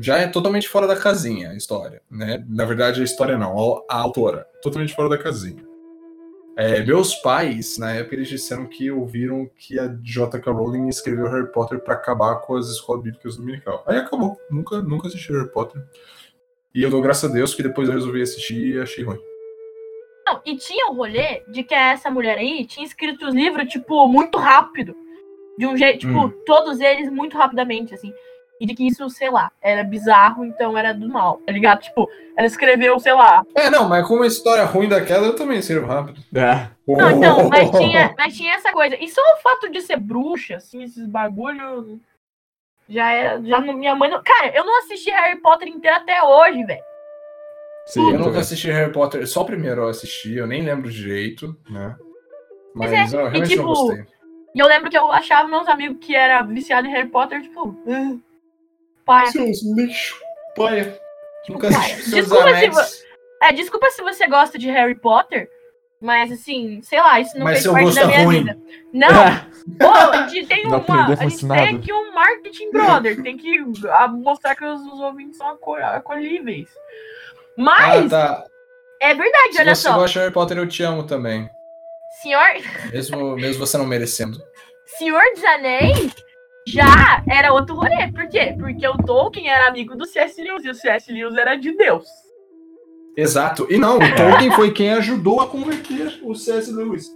já 0.00 0.18
é 0.18 0.26
totalmente 0.26 0.68
fora 0.68 0.86
da 0.86 0.96
casinha 0.96 1.50
a 1.50 1.54
história, 1.54 2.02
né? 2.10 2.44
Na 2.48 2.64
verdade, 2.64 3.00
a 3.00 3.04
história 3.04 3.36
não, 3.38 3.82
a, 3.88 3.96
a 3.96 4.00
autora. 4.00 4.46
Totalmente 4.62 4.94
fora 4.94 5.08
da 5.08 5.18
casinha. 5.18 5.64
É, 6.56 6.84
meus 6.84 7.16
pais, 7.16 7.78
na 7.78 7.92
época, 7.92 8.14
eles 8.14 8.28
disseram 8.28 8.66
que 8.66 8.88
ouviram 8.90 9.50
que 9.58 9.76
a 9.78 9.88
J.K. 10.02 10.52
Rowling 10.52 10.88
escreveu 10.88 11.28
Harry 11.28 11.50
Potter 11.50 11.80
pra 11.80 11.94
acabar 11.94 12.36
com 12.36 12.54
as 12.56 12.68
escolas 12.68 13.02
bíblicas 13.02 13.36
dominical. 13.36 13.82
Aí 13.86 13.96
acabou. 13.98 14.38
Nunca, 14.48 14.80
nunca 14.80 15.08
assisti 15.08 15.32
Harry 15.32 15.50
Potter. 15.50 15.82
E 16.72 16.82
eu 16.82 16.90
dou 16.90 17.02
graças 17.02 17.28
a 17.28 17.32
Deus 17.34 17.54
que 17.54 17.62
depois 17.62 17.88
eu 17.88 17.94
resolvi 17.94 18.22
assistir 18.22 18.76
e 18.76 18.80
achei 18.80 19.02
ruim. 19.04 19.18
Não, 20.26 20.40
e 20.46 20.56
tinha 20.56 20.90
o 20.90 20.94
rolê 20.94 21.42
de 21.48 21.64
que 21.64 21.74
essa 21.74 22.08
mulher 22.10 22.38
aí 22.38 22.64
tinha 22.66 22.86
escrito 22.86 23.26
os 23.26 23.34
livros, 23.34 23.66
tipo, 23.68 24.06
muito 24.08 24.38
rápido. 24.38 24.94
De 25.58 25.66
um 25.66 25.76
jeito, 25.76 26.00
tipo, 26.00 26.26
Hum. 26.26 26.32
todos 26.46 26.80
eles 26.80 27.10
muito 27.10 27.36
rapidamente, 27.36 27.94
assim. 27.94 28.12
E 28.64 28.66
de 28.66 28.74
que 28.74 28.86
isso, 28.86 29.10
sei 29.10 29.30
lá, 29.30 29.52
era 29.60 29.84
bizarro, 29.84 30.42
então 30.42 30.76
era 30.76 30.94
do 30.94 31.06
mal, 31.06 31.36
tá 31.46 31.52
ligado? 31.52 31.82
Tipo, 31.82 32.08
ela 32.34 32.46
escreveu, 32.46 32.98
sei 32.98 33.12
lá. 33.12 33.44
É, 33.54 33.68
não, 33.68 33.86
mas 33.86 34.08
com 34.08 34.14
uma 34.14 34.26
história 34.26 34.64
ruim 34.64 34.88
daquela, 34.88 35.26
eu 35.26 35.36
também 35.36 35.58
escrevo 35.58 35.86
rápido. 35.86 36.18
É. 36.34 36.70
Não, 36.88 37.10
então, 37.10 37.48
mas 37.50 37.68
tinha, 37.78 38.14
mas 38.16 38.34
tinha 38.34 38.54
essa 38.54 38.72
coisa. 38.72 38.96
E 38.96 39.06
só 39.10 39.20
o 39.20 39.42
fato 39.42 39.70
de 39.70 39.82
ser 39.82 40.00
bruxa, 40.00 40.56
assim, 40.56 40.82
esses 40.82 41.06
bagulho. 41.06 42.00
Já 42.88 43.10
era. 43.12 43.42
Já 43.44 43.60
não, 43.60 43.74
minha 43.74 43.94
mãe 43.94 44.08
não. 44.08 44.22
Cara, 44.22 44.56
eu 44.56 44.64
não 44.64 44.78
assisti 44.78 45.10
Harry 45.10 45.38
Potter 45.42 45.68
inteiro 45.68 45.98
até 45.98 46.22
hoje, 46.22 46.64
velho. 46.64 46.82
Sim, 47.84 48.12
eu 48.12 48.18
nunca 48.18 48.38
assisti 48.38 48.70
Harry 48.70 48.92
Potter, 48.92 49.28
só 49.28 49.42
o 49.42 49.44
primeiro 49.44 49.82
eu 49.82 49.88
assisti, 49.88 50.36
eu 50.36 50.46
nem 50.46 50.62
lembro 50.62 50.90
direito, 50.90 51.54
né? 51.68 51.94
Mas, 52.74 52.90
mas 52.90 53.12
é, 53.12 53.16
eu 53.16 53.20
realmente 53.20 53.44
e, 53.44 53.48
tipo, 53.48 53.62
não 53.62 53.68
gostei. 53.68 54.06
E 54.54 54.58
eu 54.58 54.66
lembro 54.66 54.88
que 54.88 54.96
eu 54.96 55.12
achava 55.12 55.46
meus 55.48 55.68
amigos 55.68 55.98
que 56.00 56.14
era 56.14 56.40
viciado 56.42 56.86
em 56.86 56.90
Harry 56.92 57.08
Potter, 57.08 57.42
tipo, 57.42 57.68
uh, 57.68 58.22
paia. 59.04 59.30
Seus 59.30 59.62
lixo, 59.62 60.16
paia. 60.56 60.98
Nunca 61.48 61.68
assisti 61.68 62.10
desculpa 62.10 62.56
se, 62.56 62.68
vo... 62.68 62.80
é, 63.42 63.52
desculpa 63.52 63.90
se 63.90 64.02
você 64.02 64.26
gosta 64.26 64.58
de 64.58 64.70
Harry 64.70 64.94
Potter, 64.94 65.50
mas 66.00 66.32
assim, 66.32 66.80
sei 66.82 67.00
lá, 67.00 67.20
isso 67.20 67.36
não 67.38 67.44
mas 67.44 67.62
fez 67.62 67.72
parte 67.72 67.94
da 67.94 68.06
minha 68.06 68.24
ruim. 68.24 68.38
vida. 68.38 68.58
Não! 68.92 69.54
Pô, 69.78 69.88
a 69.88 70.28
gente 70.28 70.46
tem 70.46 70.66
uma. 70.66 70.76
A 70.78 71.28
gente 71.28 71.48
tem 71.48 71.76
aqui 71.76 71.92
um 71.92 72.12
marketing 72.12 72.70
brother, 72.70 73.22
tem 73.22 73.36
que 73.36 73.58
mostrar 74.10 74.54
que 74.54 74.64
os, 74.64 74.80
os 74.82 75.00
ouvintes 75.00 75.38
são 75.38 75.48
acolhíveis. 75.48 76.68
Mas. 77.56 78.12
Ah, 78.12 78.34
tá. 78.34 78.44
É 79.00 79.14
verdade, 79.14 79.54
Se 79.54 79.60
olha 79.60 79.74
só. 79.74 79.88
Se 79.88 79.94
você 79.94 80.00
gosta 80.00 80.12
de 80.12 80.18
Harry 80.18 80.32
Potter, 80.32 80.58
eu 80.58 80.68
te 80.68 80.82
amo 80.82 81.04
também. 81.04 81.48
Senhor. 82.22 82.42
Mesmo, 82.92 83.36
mesmo 83.36 83.66
você 83.66 83.78
não 83.78 83.86
merecendo. 83.86 84.38
Senhor 84.98 85.22
dos 85.34 85.44
Anéis 85.44 86.14
já 86.66 87.22
era 87.28 87.52
outro 87.52 87.74
rolê. 87.74 88.10
Por 88.12 88.28
quê? 88.28 88.54
Porque 88.58 88.86
o 88.86 88.96
Tolkien 88.98 89.48
era 89.48 89.68
amigo 89.68 89.96
do 89.96 90.06
C.S. 90.06 90.42
Lewis 90.42 90.64
e 90.64 90.70
o 90.70 90.74
C.S. 90.74 91.12
Lewis 91.12 91.36
era 91.36 91.54
de 91.56 91.76
Deus. 91.76 92.06
Exato. 93.16 93.66
E 93.70 93.78
não, 93.78 93.96
o 93.96 94.16
Tolkien 94.16 94.50
foi 94.52 94.72
quem 94.72 94.92
ajudou 94.92 95.40
a 95.40 95.46
converter 95.46 96.20
o 96.22 96.34
C.S. 96.34 96.72
Lewis. 96.72 97.06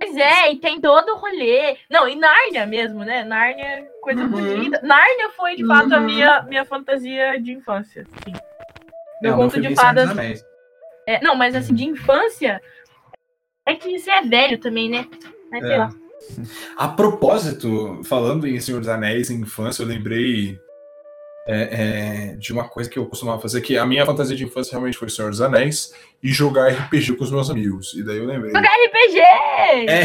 Pois 0.00 0.16
é, 0.16 0.52
e 0.52 0.56
tem 0.58 0.80
todo 0.80 1.08
o 1.10 1.16
rolê. 1.16 1.76
Não, 1.90 2.08
e 2.08 2.14
Nárnia 2.14 2.64
mesmo, 2.66 3.04
né? 3.04 3.24
Nárnia 3.24 3.64
é 3.64 3.82
coisa 4.00 4.22
uhum. 4.22 4.28
muito 4.28 4.54
linda. 4.54 4.80
Nárnia 4.82 5.30
foi, 5.36 5.56
de 5.56 5.66
fato, 5.66 5.88
uhum. 5.88 5.96
a 5.96 6.00
minha, 6.00 6.42
minha 6.42 6.64
fantasia 6.64 7.40
de 7.40 7.52
infância. 7.52 8.06
Sim. 8.24 8.32
Meu 9.20 9.34
conto 9.34 9.60
de 9.60 9.74
fadas. 9.74 10.08
É, 11.06 11.20
não, 11.20 11.34
mas 11.34 11.54
assim, 11.56 11.74
de 11.74 11.84
infância. 11.84 12.62
É 13.66 13.74
que 13.74 13.98
você 13.98 14.10
é 14.10 14.22
velho 14.22 14.58
também, 14.58 14.88
né? 14.88 15.06
Mas, 15.50 15.64
é. 15.64 15.66
sei 15.66 15.78
lá. 15.78 15.90
A 16.76 16.88
propósito, 16.88 18.00
falando 18.04 18.46
em 18.46 18.60
Senhor 18.60 18.78
dos 18.78 18.88
Anéis 18.88 19.30
em 19.30 19.40
infância, 19.40 19.82
eu 19.82 19.86
lembrei 19.86 20.58
é, 21.46 22.32
é, 22.32 22.36
de 22.36 22.52
uma 22.52 22.68
coisa 22.68 22.90
que 22.90 22.98
eu 22.98 23.06
costumava 23.06 23.40
fazer, 23.40 23.62
que 23.62 23.78
a 23.78 23.86
minha 23.86 24.04
fantasia 24.04 24.36
de 24.36 24.44
infância 24.44 24.72
realmente 24.72 24.98
foi 24.98 25.08
Senhor 25.08 25.30
dos 25.30 25.40
Anéis 25.40 25.94
e 26.22 26.28
jogar 26.28 26.68
RPG 26.68 27.16
com 27.16 27.24
os 27.24 27.30
meus 27.30 27.48
amigos. 27.48 27.94
E 27.94 28.02
daí 28.02 28.18
eu 28.18 28.26
lembrei. 28.26 28.52
Jogar 28.52 28.70
RPG! 28.86 29.20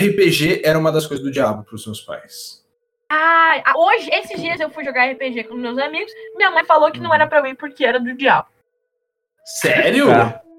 RPG 0.08 0.62
era 0.63 0.80
uma 0.80 0.92
das 0.92 1.06
coisas 1.06 1.24
do 1.24 1.32
diabo 1.32 1.63
para 1.63 1.75
os 1.75 1.86
meus 1.86 2.00
pais. 2.00 2.63
Ah, 3.10 3.62
hoje, 3.75 4.10
esses 4.12 4.42
dias 4.42 4.60
eu 4.60 4.70
fui 4.70 4.84
jogar 4.84 5.12
RPG 5.12 5.44
com 5.44 5.56
meus 5.56 5.77
amigos. 5.77 6.12
Minha 6.36 6.50
mãe 6.50 6.63
falou 6.63 6.92
que 6.92 7.00
não 7.00 7.13
era 7.13 7.27
pra 7.27 7.44
mim 7.44 7.53
porque 7.53 7.86
era 7.86 8.00
do 8.00 8.13
diabo. 8.15 8.48
Sério? 9.44 10.08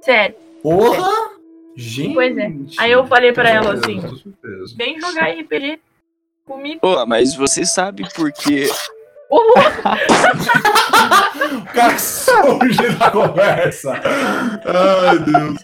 Sério. 0.02 0.37
Porra! 0.62 1.23
Gente! 1.76 2.14
Pois 2.14 2.36
é. 2.36 2.52
Aí 2.78 2.92
eu 2.92 3.06
falei 3.06 3.32
pra 3.32 3.50
ela 3.50 3.74
assim: 3.74 4.00
vem 4.76 5.00
jogar 5.00 5.30
RPG 5.30 5.80
comigo. 6.44 6.80
Pô, 6.80 7.06
mas 7.06 7.34
você 7.34 7.64
sabe 7.64 8.08
por 8.14 8.30
quê? 8.32 8.68
o 9.30 9.54
cara 11.72 11.98
surge 11.98 12.88
na 12.98 13.10
conversa. 13.10 13.94
Ai, 14.64 15.18
Deus. 15.18 15.58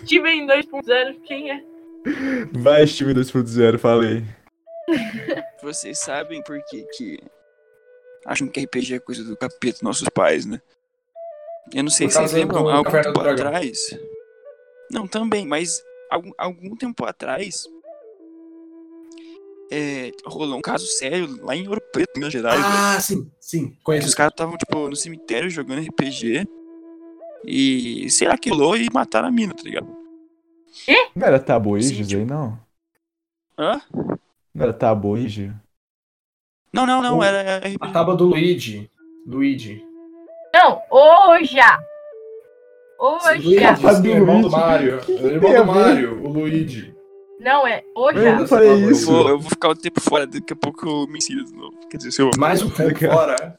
Que 0.00 0.06
Steven 0.06 0.46
2.0, 0.46 1.20
quem 1.24 1.50
é? 1.50 1.60
Vai, 2.52 2.86
Steven 2.86 3.14
2.0, 3.14 3.78
falei. 3.78 4.24
Vocês 5.62 5.98
sabem 5.98 6.42
por 6.42 6.58
que 6.64 6.82
que 6.96 7.18
acham 8.24 8.48
que 8.48 8.60
RPG 8.60 8.94
é 8.94 8.98
coisa 8.98 9.22
do 9.24 9.36
capeta 9.36 9.80
nossos 9.82 10.08
pais, 10.08 10.46
né? 10.46 10.60
Eu 11.74 11.82
não 11.82 11.90
sei 11.90 12.08
se 12.08 12.16
vocês 12.16 12.32
lembram, 12.32 12.66
há 12.68 12.76
algum 12.76 12.90
tempo 12.90 13.20
atrás. 13.20 13.78
Não, 14.90 15.06
também, 15.06 15.46
mas 15.46 15.82
algum, 16.10 16.30
algum 16.38 16.76
tempo 16.76 17.04
atrás 17.04 17.66
é, 19.70 20.12
rolou 20.24 20.56
um 20.56 20.62
caso 20.62 20.86
sério 20.86 21.42
lá 21.44 21.56
em 21.56 21.66
Ouro 21.68 21.80
Preto, 21.92 22.12
Minas 22.16 22.32
Gerais. 22.32 22.60
Ah, 22.64 23.00
sim, 23.00 23.30
sim, 23.40 23.76
conheço. 23.82 24.06
Os 24.06 24.14
caras 24.14 24.32
estavam, 24.32 24.56
tipo, 24.56 24.88
no 24.88 24.96
cemitério 24.96 25.50
jogando 25.50 25.86
RPG 25.86 26.46
e, 27.44 28.08
sei 28.10 28.28
lá, 28.28 28.38
quilou 28.38 28.76
e 28.76 28.88
mataram 28.92 29.28
a 29.28 29.30
mina, 29.30 29.54
tá 29.54 29.62
ligado? 29.62 29.88
Quê? 30.84 31.08
Não 31.14 31.26
era 31.26 31.38
tabuíge 31.38 32.02
isso 32.02 32.16
aí, 32.16 32.24
não? 32.24 32.58
Hã? 33.58 33.80
Não 34.54 34.64
era 34.64 34.72
tabuíge? 34.72 35.52
Não, 36.72 36.86
não, 36.86 37.02
não, 37.02 37.18
o... 37.18 37.22
era. 37.22 37.62
A 37.80 37.90
tábua 37.90 38.14
do 38.14 38.26
Luigi. 38.26 38.90
Luigi. 39.26 39.82
Não, 40.54 40.82
Oja! 40.90 41.78
Oja! 42.98 43.38
O 43.38 44.06
irmão 44.06 44.40
do 44.40 44.50
Mario. 44.50 45.00
O 45.08 45.26
irmão 45.26 45.54
do 45.54 45.64
Mario, 45.66 46.24
o 46.24 46.28
Luigi. 46.28 46.94
Não, 47.38 47.66
é 47.66 47.82
Oja. 47.94 48.18
Eu 48.18 48.36
não 48.36 48.46
falei 48.46 48.72
isso. 48.86 49.10
Eu 49.10 49.14
vou, 49.14 49.28
eu 49.28 49.38
vou 49.38 49.50
ficar 49.50 49.68
um 49.70 49.74
tempo 49.74 50.00
fora, 50.00 50.26
daqui 50.26 50.52
a 50.52 50.56
pouco 50.56 50.88
eu 50.88 51.06
me 51.06 51.18
ensino 51.18 51.44
de 51.44 51.52
novo. 51.52 51.76
Quer 51.90 51.98
dizer, 51.98 52.10
se 52.10 52.22
eu... 52.22 52.30
Mais 52.38 52.62
um 52.62 52.70
tempo 52.70 52.98
fora. 52.98 53.56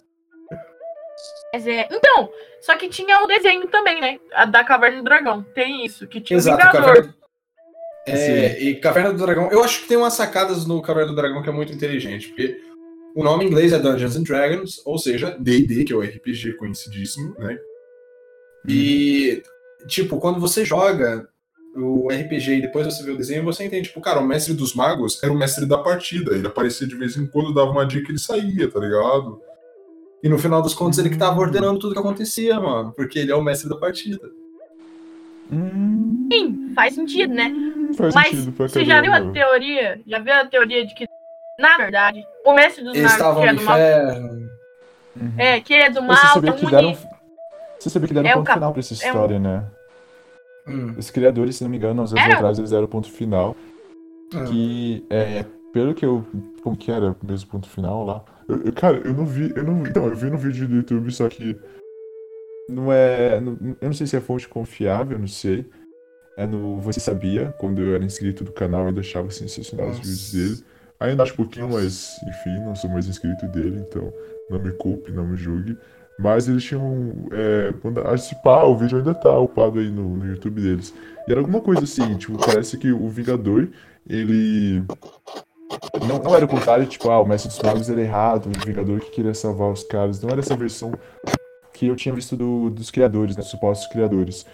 Mas 1.54 1.68
é... 1.68 1.88
Então, 1.92 2.30
só 2.62 2.76
que 2.76 2.90
tinha 2.90 3.24
o 3.24 3.28
desenho 3.28 3.68
também, 3.68 4.02
né? 4.02 4.20
A 4.34 4.46
da 4.46 4.64
Caverna 4.64 4.98
do 4.98 5.04
Dragão. 5.04 5.46
Tem 5.54 5.86
isso, 5.86 6.08
que 6.08 6.20
tinha 6.20 6.38
Exato, 6.38 6.58
o 6.58 6.66
Vingador. 6.66 6.96
Caverna... 6.96 7.18
É, 8.08 8.64
e 8.64 8.76
Caverna 8.76 9.14
do 9.14 9.20
Dragão. 9.20 9.52
Eu 9.52 9.64
acho 9.64 9.82
que 9.82 9.88
tem 9.88 9.98
umas 9.98 10.14
sacadas 10.14 10.66
no 10.66 10.82
Caverna 10.82 11.12
do 11.12 11.16
Dragão 11.16 11.44
que 11.44 11.50
é 11.50 11.54
muito 11.54 11.74
inteligente, 11.74 12.30
porque 12.30 12.60
o 13.16 13.24
nome 13.24 13.44
em 13.44 13.48
inglês 13.48 13.74
é 13.74 13.80
Dungeons 13.80 14.16
and 14.16 14.24
Dragons, 14.24 14.82
ou 14.86 14.98
seja, 14.98 15.38
D&D, 15.40 15.84
que 15.84 15.94
é 15.94 15.96
o 15.96 16.02
RPG 16.02 16.54
conhecidíssimo, 16.54 17.36
né? 17.38 17.58
E, 18.68 19.44
tipo, 19.88 20.20
quando 20.20 20.40
você 20.40 20.66
joga 20.66 21.28
o 21.76 22.08
RPG 22.12 22.56
e 22.58 22.62
depois 22.62 22.86
você 22.88 23.04
vê 23.04 23.12
o 23.12 23.18
desenho, 23.18 23.44
você 23.44 23.64
entende, 23.64 23.88
tipo, 23.88 24.02
cara, 24.02 24.20
o 24.20 24.26
mestre 24.28 24.54
dos 24.54 24.74
magos 24.74 25.22
era 25.24 25.32
o 25.32 25.38
mestre 25.38 25.66
da 25.66 25.78
partida. 25.78 26.34
Ele 26.34 26.48
aparecia 26.48 26.88
de 26.88 26.96
vez 26.96 27.16
em 27.16 27.26
quando, 27.28 27.54
dava 27.54 27.70
uma 27.72 27.86
dica 27.86 28.08
e 28.08 28.12
ele 28.12 28.20
saía, 28.20 28.70
tá 28.70 28.80
ligado? 28.80 29.40
E 30.24 30.28
no 30.28 30.38
final 30.40 30.62
dos 30.62 30.74
contos 30.74 30.98
ele 30.98 31.10
que 31.12 31.18
tava 31.18 31.40
ordenando 31.40 31.80
tudo 31.80 31.94
que 31.94 32.00
acontecia, 32.00 32.60
mano. 32.60 32.92
Porque 32.94 33.20
ele 33.20 33.32
é 33.32 33.36
o 33.36 33.42
mestre 33.44 33.70
da 33.70 33.78
partida. 33.78 34.28
Sim, 36.32 36.72
faz 36.76 36.94
sentido, 36.96 37.34
né? 37.34 37.54
Faz 37.96 38.14
Mas 38.14 38.30
sentido 38.32 38.52
você 38.58 38.84
já 38.84 39.02
viu 39.02 39.14
a 39.14 39.22
teoria? 39.32 40.02
Já 40.06 40.20
viu 40.20 40.34
a 40.34 40.46
teoria 40.46 40.86
de 40.86 40.94
que, 40.94 41.08
na 41.60 41.78
verdade, 41.78 42.22
o 42.46 42.54
mestre 42.54 42.84
dos 42.84 42.96
Eles 42.96 43.18
magos 43.18 43.42
que 43.42 43.48
é 43.48 43.52
no 43.54 43.60
do 43.60 43.66
mal. 43.66 43.78
Uhum. 45.16 45.34
É, 45.38 45.60
que 45.62 45.74
ele 45.74 45.84
é 45.84 45.90
do 45.90 46.02
mal, 46.02 46.18
Você 46.18 46.28
sabia 46.34 46.52
tão 46.52 46.60
que 46.60 46.66
une- 46.66 46.72
deram, 46.76 46.98
você 47.80 47.90
sabia 47.90 48.08
que 48.08 48.14
deram 48.14 48.30
É 48.30 48.34
o 48.34 48.38
ponto 48.38 48.46
cap- 48.48 48.58
final 48.58 48.72
pra 48.74 48.80
essa 48.80 48.94
é 48.94 48.98
um- 48.98 49.10
história, 49.10 49.40
né? 49.40 49.66
Hum. 50.68 50.96
Os 50.98 51.10
criadores, 51.10 51.56
se 51.56 51.64
não 51.64 51.70
me 51.72 51.78
engano, 51.78 52.02
uns 52.04 52.12
anos 52.12 52.24
Era? 52.26 52.36
atrás, 52.36 52.58
eles 52.60 52.72
deram 52.72 52.88
ponto 52.88 53.10
final. 53.12 53.56
Ah. 54.34 54.44
Que, 54.46 55.06
é, 55.10 55.46
pelo 55.72 55.94
que 55.94 56.06
eu... 56.06 56.26
Como 56.62 56.76
que 56.76 56.92
era 56.92 57.12
o 57.12 57.26
mesmo 57.26 57.50
ponto 57.50 57.70
final 57.70 58.06
lá? 58.06 58.26
Eu- 58.50 58.62
eu- 58.64 58.74
cara, 58.74 58.98
eu 58.98 59.14
não 59.14 59.26
vi... 59.26 59.54
Eu 59.56 59.64
não, 59.64 59.86
então, 59.86 60.06
eu 60.08 60.16
vi 60.16 60.30
no 60.30 60.38
vídeo 60.38 60.68
do 60.68 60.76
YouTube, 60.76 61.10
só 61.12 61.30
que... 61.30 61.58
Não 62.70 62.92
é... 62.92 63.40
não- 63.40 63.58
eu 63.80 63.86
não 63.88 63.94
sei 63.94 64.06
se 64.08 64.18
é 64.18 64.20
fonte 64.22 64.48
confiável, 64.48 65.18
não 65.18 65.28
sei. 65.28 65.66
É 66.38 66.46
no 66.46 66.80
Você 66.82 67.00
Sabia, 67.00 67.54
quando 67.60 67.82
eu 67.82 67.96
era 67.96 68.04
inscrito 68.04 68.44
do 68.44 68.52
canal, 68.52 68.90
eu 68.90 69.00
achava 69.00 69.32
sensacional 69.32 69.88
os 69.88 69.98
Nossa. 69.98 70.10
vídeos 70.10 70.32
dele. 70.34 70.64
Ainda 71.00 71.24
acho 71.24 71.36
pouquinho, 71.36 71.70
mas, 71.70 72.16
enfim, 72.28 72.60
não 72.66 72.76
sou 72.76 72.90
mais 72.90 73.08
inscrito 73.08 73.48
dele, 73.48 73.86
então 73.88 74.12
não 74.50 74.60
me 74.60 74.72
culpe, 74.72 75.12
não 75.12 75.26
me 75.28 75.38
julgue. 75.38 75.78
Mas 76.20 76.48
eles 76.48 76.64
tinham. 76.64 77.14
É, 77.32 77.74
quando, 77.82 78.00
a 78.02 78.18
se 78.18 78.36
pá, 78.42 78.64
o 78.64 78.76
vídeo 78.76 78.98
ainda 78.98 79.14
tá 79.14 79.38
upado 79.38 79.80
aí 79.80 79.90
no, 79.90 80.18
no 80.18 80.26
YouTube 80.26 80.62
deles. 80.62 80.94
E 81.28 81.32
era 81.32 81.40
alguma 81.40 81.62
coisa 81.62 81.84
assim, 81.84 82.16
tipo, 82.18 82.38
parece 82.44 82.78
que 82.78 82.92
o 82.92 83.08
Vingador, 83.08 83.68
ele. 84.10 84.84
Não, 86.08 86.18
não 86.20 86.36
era 86.36 86.46
o 86.46 86.48
contrário, 86.48 86.86
tipo, 86.86 87.10
ah, 87.10 87.20
o 87.22 87.26
Mestre 87.28 87.50
dos 87.50 87.62
Magos 87.62 87.90
era 87.90 88.02
errado, 88.02 88.48
o 88.48 88.66
Vingador 88.66 89.00
que 89.00 89.12
queria 89.12 89.34
salvar 89.34 89.72
os 89.72 89.84
caras. 89.84 90.22
Não 90.22 90.30
era 90.30 90.40
essa 90.40 90.56
versão 90.56 90.92
que 91.74 91.88
eu 91.88 91.96
tinha 91.96 92.16
visto 92.16 92.36
do- 92.36 92.70
dos 92.72 92.90
criadores, 92.90 93.36
né? 93.36 93.44
Supostos 93.44 93.88
criadores. 93.88 94.46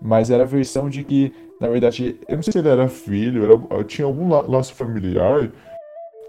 Mas 0.00 0.30
era 0.30 0.44
a 0.44 0.46
versão 0.46 0.88
de 0.88 1.02
que, 1.04 1.34
na 1.60 1.68
verdade, 1.68 2.18
eu 2.28 2.36
não 2.36 2.42
sei 2.42 2.52
se 2.52 2.58
ele 2.60 2.68
era 2.68 2.88
filho, 2.88 3.44
era, 3.70 3.84
tinha 3.84 4.06
algum 4.06 4.28
la- 4.30 4.42
laço 4.46 4.72
familiar 4.74 5.50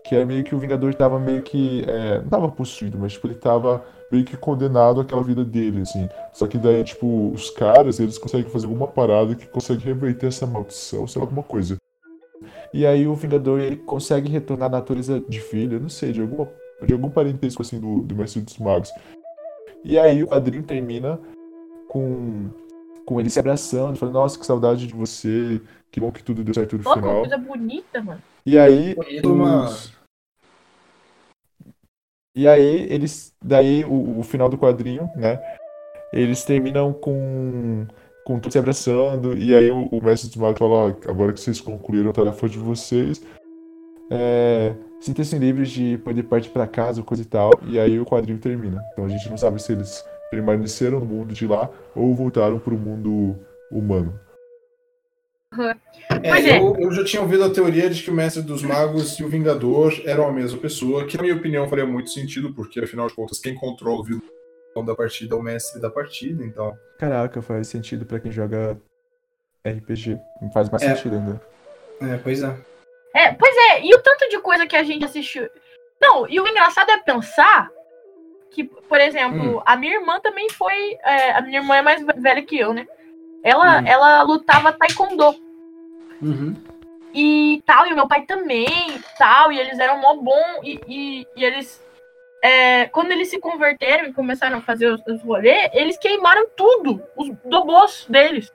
que 0.09 0.15
era 0.15 0.25
meio 0.25 0.43
que 0.43 0.55
o 0.55 0.57
Vingador 0.57 0.95
tava 0.95 1.19
meio 1.19 1.43
que. 1.43 1.85
é, 1.87 2.17
não 2.17 2.29
tava 2.29 2.49
possuído, 2.49 2.97
mas 2.97 3.13
tipo, 3.13 3.27
ele 3.27 3.35
tava 3.35 3.85
meio 4.11 4.25
que 4.25 4.35
condenado 4.35 4.99
àquela 4.99 5.21
vida 5.21 5.45
dele, 5.45 5.81
assim. 5.81 6.09
Só 6.33 6.47
que 6.47 6.57
daí, 6.57 6.83
tipo, 6.83 7.29
os 7.29 7.51
caras, 7.51 7.99
eles 7.99 8.17
conseguem 8.17 8.49
fazer 8.49 8.65
alguma 8.65 8.87
parada 8.87 9.35
que 9.35 9.45
consegue 9.45 9.85
reverter 9.85 10.25
essa 10.25 10.47
maldição, 10.47 11.05
sei 11.05 11.19
lá, 11.19 11.27
alguma 11.27 11.43
coisa. 11.43 11.77
E 12.73 12.87
aí 12.87 13.05
o 13.05 13.13
Vingador, 13.13 13.59
ele 13.59 13.75
consegue 13.75 14.31
retornar 14.31 14.65
à 14.65 14.71
natureza 14.71 15.19
de 15.29 15.39
filho, 15.39 15.75
eu 15.75 15.79
não 15.79 15.89
sei, 15.89 16.11
de 16.11 16.21
alguma 16.21 16.49
de 16.83 16.93
algum 16.93 17.11
parentesco 17.11 17.61
assim 17.61 17.79
do, 17.79 18.01
do 18.01 18.15
Mestre 18.15 18.41
dos 18.41 18.57
Magos. 18.57 18.91
E 19.83 19.99
aí 19.99 20.23
o 20.23 20.27
quadrinho 20.27 20.63
termina 20.63 21.19
com, 21.87 22.49
com 23.05 23.19
ele 23.19 23.29
se 23.29 23.39
abraçando, 23.39 23.95
falando, 23.95 24.15
nossa, 24.15 24.39
que 24.39 24.45
saudade 24.45 24.87
de 24.87 24.93
você, 24.95 25.61
que 25.91 25.99
bom 25.99 26.11
que 26.11 26.23
tudo 26.23 26.43
deu 26.43 26.55
certo 26.55 26.77
no 26.77 26.83
Pô, 26.83 26.95
final. 26.95 27.19
coisa 27.19 27.37
bonita, 27.37 28.01
mano. 28.01 28.21
E 28.43 28.57
aí. 28.57 28.95
Uma... 29.23 29.65
Os... 29.65 29.98
E 32.35 32.47
aí, 32.47 32.87
eles. 32.89 33.33
Daí, 33.43 33.83
o, 33.85 34.19
o 34.19 34.23
final 34.23 34.49
do 34.49 34.57
quadrinho, 34.57 35.09
né? 35.15 35.39
Eles 36.13 36.43
terminam 36.43 36.93
com. 36.93 37.85
Com 38.25 38.39
todos 38.39 38.53
se 38.53 38.59
abraçando. 38.59 39.35
E 39.37 39.55
aí, 39.55 39.71
o, 39.71 39.87
o 39.87 40.03
mestre 40.03 40.29
dos 40.29 40.37
magos 40.37 40.59
fala: 40.59 40.73
ó, 40.73 40.87
agora 41.09 41.33
que 41.33 41.39
vocês 41.39 41.59
concluíram 41.59 42.09
a 42.11 42.13
tarefa 42.13 42.47
de 42.47 42.59
vocês, 42.59 43.21
é, 44.11 44.73
sintam-se 44.99 45.37
livres 45.37 45.71
de 45.71 45.97
poder 45.97 46.23
partir 46.23 46.49
para 46.49 46.67
casa, 46.67 47.01
coisa 47.03 47.23
e 47.23 47.25
tal. 47.25 47.51
E 47.67 47.79
aí, 47.79 47.99
o 47.99 48.05
quadrinho 48.05 48.39
termina. 48.39 48.81
Então, 48.93 49.05
a 49.05 49.09
gente 49.09 49.29
não 49.29 49.37
sabe 49.37 49.61
se 49.61 49.71
eles 49.71 50.03
permaneceram 50.29 50.99
no 50.99 51.05
mundo 51.05 51.33
de 51.33 51.47
lá 51.47 51.69
ou 51.95 52.13
voltaram 52.13 52.59
para 52.59 52.73
o 52.73 52.77
mundo 52.77 53.35
humano. 53.71 54.19
É, 55.63 56.29
é. 56.29 56.59
Eu, 56.59 56.75
eu, 56.77 56.91
já 56.91 57.03
tinha 57.03 57.21
ouvido 57.21 57.43
a 57.43 57.49
teoria 57.49 57.89
de 57.89 58.01
que 58.01 58.09
o 58.09 58.13
Mestre 58.13 58.41
dos 58.41 58.63
Magos 58.63 59.19
e 59.19 59.23
o 59.23 59.29
Vingador 59.29 59.93
eram 60.05 60.27
a 60.27 60.31
mesma 60.31 60.59
pessoa, 60.59 61.05
que 61.05 61.17
na 61.17 61.23
minha 61.23 61.35
opinião 61.35 61.67
faria 61.67 61.85
muito 61.85 62.09
sentido, 62.09 62.53
porque 62.53 62.79
afinal 62.79 63.07
de 63.07 63.15
contas, 63.15 63.39
quem 63.39 63.55
controla 63.55 63.99
o 63.99 64.03
vilão 64.03 64.21
da 64.85 64.95
partida 64.95 65.35
é 65.35 65.37
o 65.37 65.41
mestre 65.41 65.81
da 65.81 65.89
partida, 65.89 66.43
então. 66.43 66.77
Caraca, 66.97 67.41
faz 67.41 67.67
sentido 67.67 68.05
para 68.05 68.19
quem 68.19 68.31
joga 68.31 68.79
RPG. 69.65 70.19
Faz 70.53 70.69
mais 70.69 70.83
é. 70.83 70.95
sentido 70.95 71.15
ainda. 71.15 71.41
É, 72.01 72.17
pois 72.17 72.41
é. 72.41 72.57
É, 73.13 73.31
pois 73.33 73.55
é, 73.55 73.85
e 73.85 73.93
o 73.93 74.01
tanto 74.01 74.29
de 74.29 74.39
coisa 74.39 74.67
que 74.67 74.75
a 74.75 74.83
gente 74.83 75.03
assistiu. 75.03 75.49
Não, 76.01 76.29
e 76.29 76.39
o 76.39 76.47
engraçado 76.47 76.89
é 76.91 76.97
pensar 76.97 77.69
que, 78.51 78.63
por 78.63 78.99
exemplo, 78.99 79.57
hum. 79.57 79.61
a 79.65 79.75
minha 79.75 79.95
irmã 79.95 80.19
também 80.19 80.49
foi. 80.51 80.97
É, 81.03 81.31
a 81.31 81.41
minha 81.41 81.59
irmã 81.59 81.75
é 81.75 81.81
mais 81.81 82.05
velha 82.17 82.41
que 82.41 82.57
eu, 82.57 82.73
né? 82.73 82.87
Ela, 83.43 83.79
uhum. 83.79 83.87
ela 83.87 84.21
lutava 84.23 84.73
taekwondo. 84.73 85.48
Uhum. 86.21 86.55
E 87.13 87.61
tal, 87.65 87.87
e 87.87 87.93
o 87.93 87.95
meu 87.95 88.07
pai 88.07 88.25
também, 88.25 88.65
e 88.67 89.17
tal, 89.17 89.51
e 89.51 89.59
eles 89.59 89.79
eram 89.79 89.99
mó 89.99 90.15
bom, 90.15 90.61
e, 90.63 90.79
e, 90.87 91.27
e 91.35 91.43
eles. 91.43 91.83
É, 92.41 92.85
quando 92.87 93.11
eles 93.11 93.29
se 93.29 93.39
converteram 93.39 94.05
e 94.05 94.13
começaram 94.13 94.59
a 94.59 94.61
fazer 94.61 94.87
os, 94.87 95.01
os 95.05 95.21
rolês, 95.23 95.69
eles 95.73 95.97
queimaram 95.97 96.47
tudo, 96.55 97.01
os 97.17 97.29
dobôs 97.43 98.05
deles. 98.07 98.51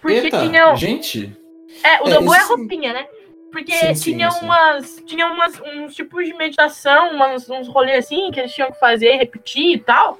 Porque 0.00 0.18
Eita, 0.18 0.40
tinham. 0.40 0.76
Gente! 0.76 1.36
É, 1.82 2.02
o 2.02 2.08
é, 2.08 2.10
dobô 2.12 2.34
é 2.34 2.38
a 2.38 2.44
roupinha, 2.44 2.92
né? 2.92 3.06
Porque 3.50 3.72
sim, 3.72 4.12
tinha 4.12 4.30
sim, 4.30 4.44
umas. 4.44 5.02
Tinha 5.04 5.26
umas, 5.26 5.60
uns 5.60 5.94
tipos 5.94 6.24
de 6.26 6.34
meditação, 6.34 7.10
umas, 7.10 7.48
uns 7.50 7.68
rolês 7.68 8.04
assim 8.04 8.30
que 8.30 8.38
eles 8.38 8.52
tinham 8.52 8.70
que 8.70 8.78
fazer, 8.78 9.16
repetir 9.16 9.76
e 9.76 9.80
tal. 9.80 10.18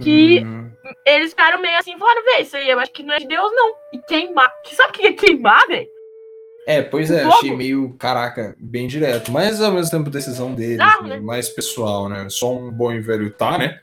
Que 0.00 0.42
hum 0.44 0.64
eles 1.04 1.30
ficaram 1.30 1.60
meio 1.60 1.78
assim, 1.78 1.96
falando, 1.98 2.24
vê, 2.24 2.42
isso 2.42 2.56
aí 2.56 2.68
eu 2.68 2.78
acho 2.78 2.92
que 2.92 3.02
não 3.02 3.14
é 3.14 3.18
de 3.18 3.28
Deus, 3.28 3.50
não. 3.54 3.74
E 3.92 3.98
queimar. 3.98 4.50
Sabe 4.72 4.90
o 4.90 4.92
que 4.92 5.06
é 5.06 5.12
queimar, 5.12 5.66
velho? 5.66 5.88
É, 6.66 6.80
pois 6.80 7.10
é, 7.10 7.22
achei 7.24 7.54
meio, 7.54 7.94
caraca, 7.98 8.56
bem 8.58 8.86
direto. 8.86 9.30
Mas 9.30 9.60
ao 9.60 9.72
mesmo 9.72 9.90
tempo, 9.90 10.08
decisão 10.08 10.54
deles, 10.54 10.80
ah, 10.80 11.02
né? 11.02 11.20
mais 11.20 11.48
pessoal, 11.50 12.08
né? 12.08 12.26
Só 12.30 12.56
um 12.56 12.70
bom 12.70 12.90
e 12.90 13.00
velho 13.00 13.30
tá, 13.30 13.58
né? 13.58 13.80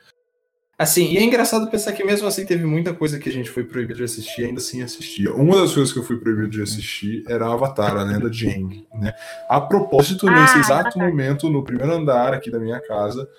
Assim, 0.79 1.11
e 1.11 1.17
é 1.19 1.21
engraçado 1.21 1.69
pensar 1.69 1.93
que 1.93 2.03
mesmo 2.03 2.27
assim 2.27 2.43
teve 2.43 2.65
muita 2.65 2.91
coisa 2.91 3.19
que 3.19 3.29
a 3.29 3.31
gente 3.31 3.51
foi 3.51 3.63
proibido 3.63 3.99
de 3.99 4.03
assistir 4.03 4.41
e 4.41 4.45
ainda 4.45 4.59
assim 4.59 4.81
assistia. 4.81 5.31
Uma 5.31 5.61
das 5.61 5.75
coisas 5.75 5.93
que 5.93 5.99
eu 5.99 6.03
fui 6.03 6.17
proibido 6.17 6.49
de 6.49 6.59
assistir 6.59 7.23
era 7.29 7.45
Avatar, 7.45 7.95
a 7.95 8.01
lenda 8.01 8.27
de 8.27 8.47
Aang, 8.47 8.87
né? 8.95 9.13
A 9.47 9.61
propósito, 9.61 10.27
ah, 10.27 10.31
nesse 10.31 10.57
exato 10.57 10.87
Avatar. 10.87 11.07
momento, 11.07 11.51
no 11.51 11.63
primeiro 11.63 11.93
andar 11.93 12.33
aqui 12.33 12.49
da 12.49 12.57
minha 12.57 12.79
casa, 12.79 13.29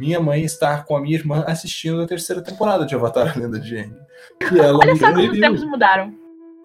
minha 0.00 0.18
mãe 0.18 0.42
está 0.42 0.82
com 0.82 0.96
a 0.96 1.00
minha 1.00 1.14
irmã 1.14 1.44
assistindo 1.46 2.00
a 2.00 2.06
terceira 2.06 2.42
temporada 2.42 2.86
de 2.86 2.94
Avatar, 2.94 3.34
a 3.36 3.38
Lenda 3.38 3.60
de 3.60 3.76
Aang. 3.76 3.96
E 4.52 4.58
ela 4.58 4.78
Olha 4.78 4.96
só 4.96 5.12
como 5.12 5.30
os 5.30 5.38
tempos 5.38 5.64
mudaram. 5.64 6.14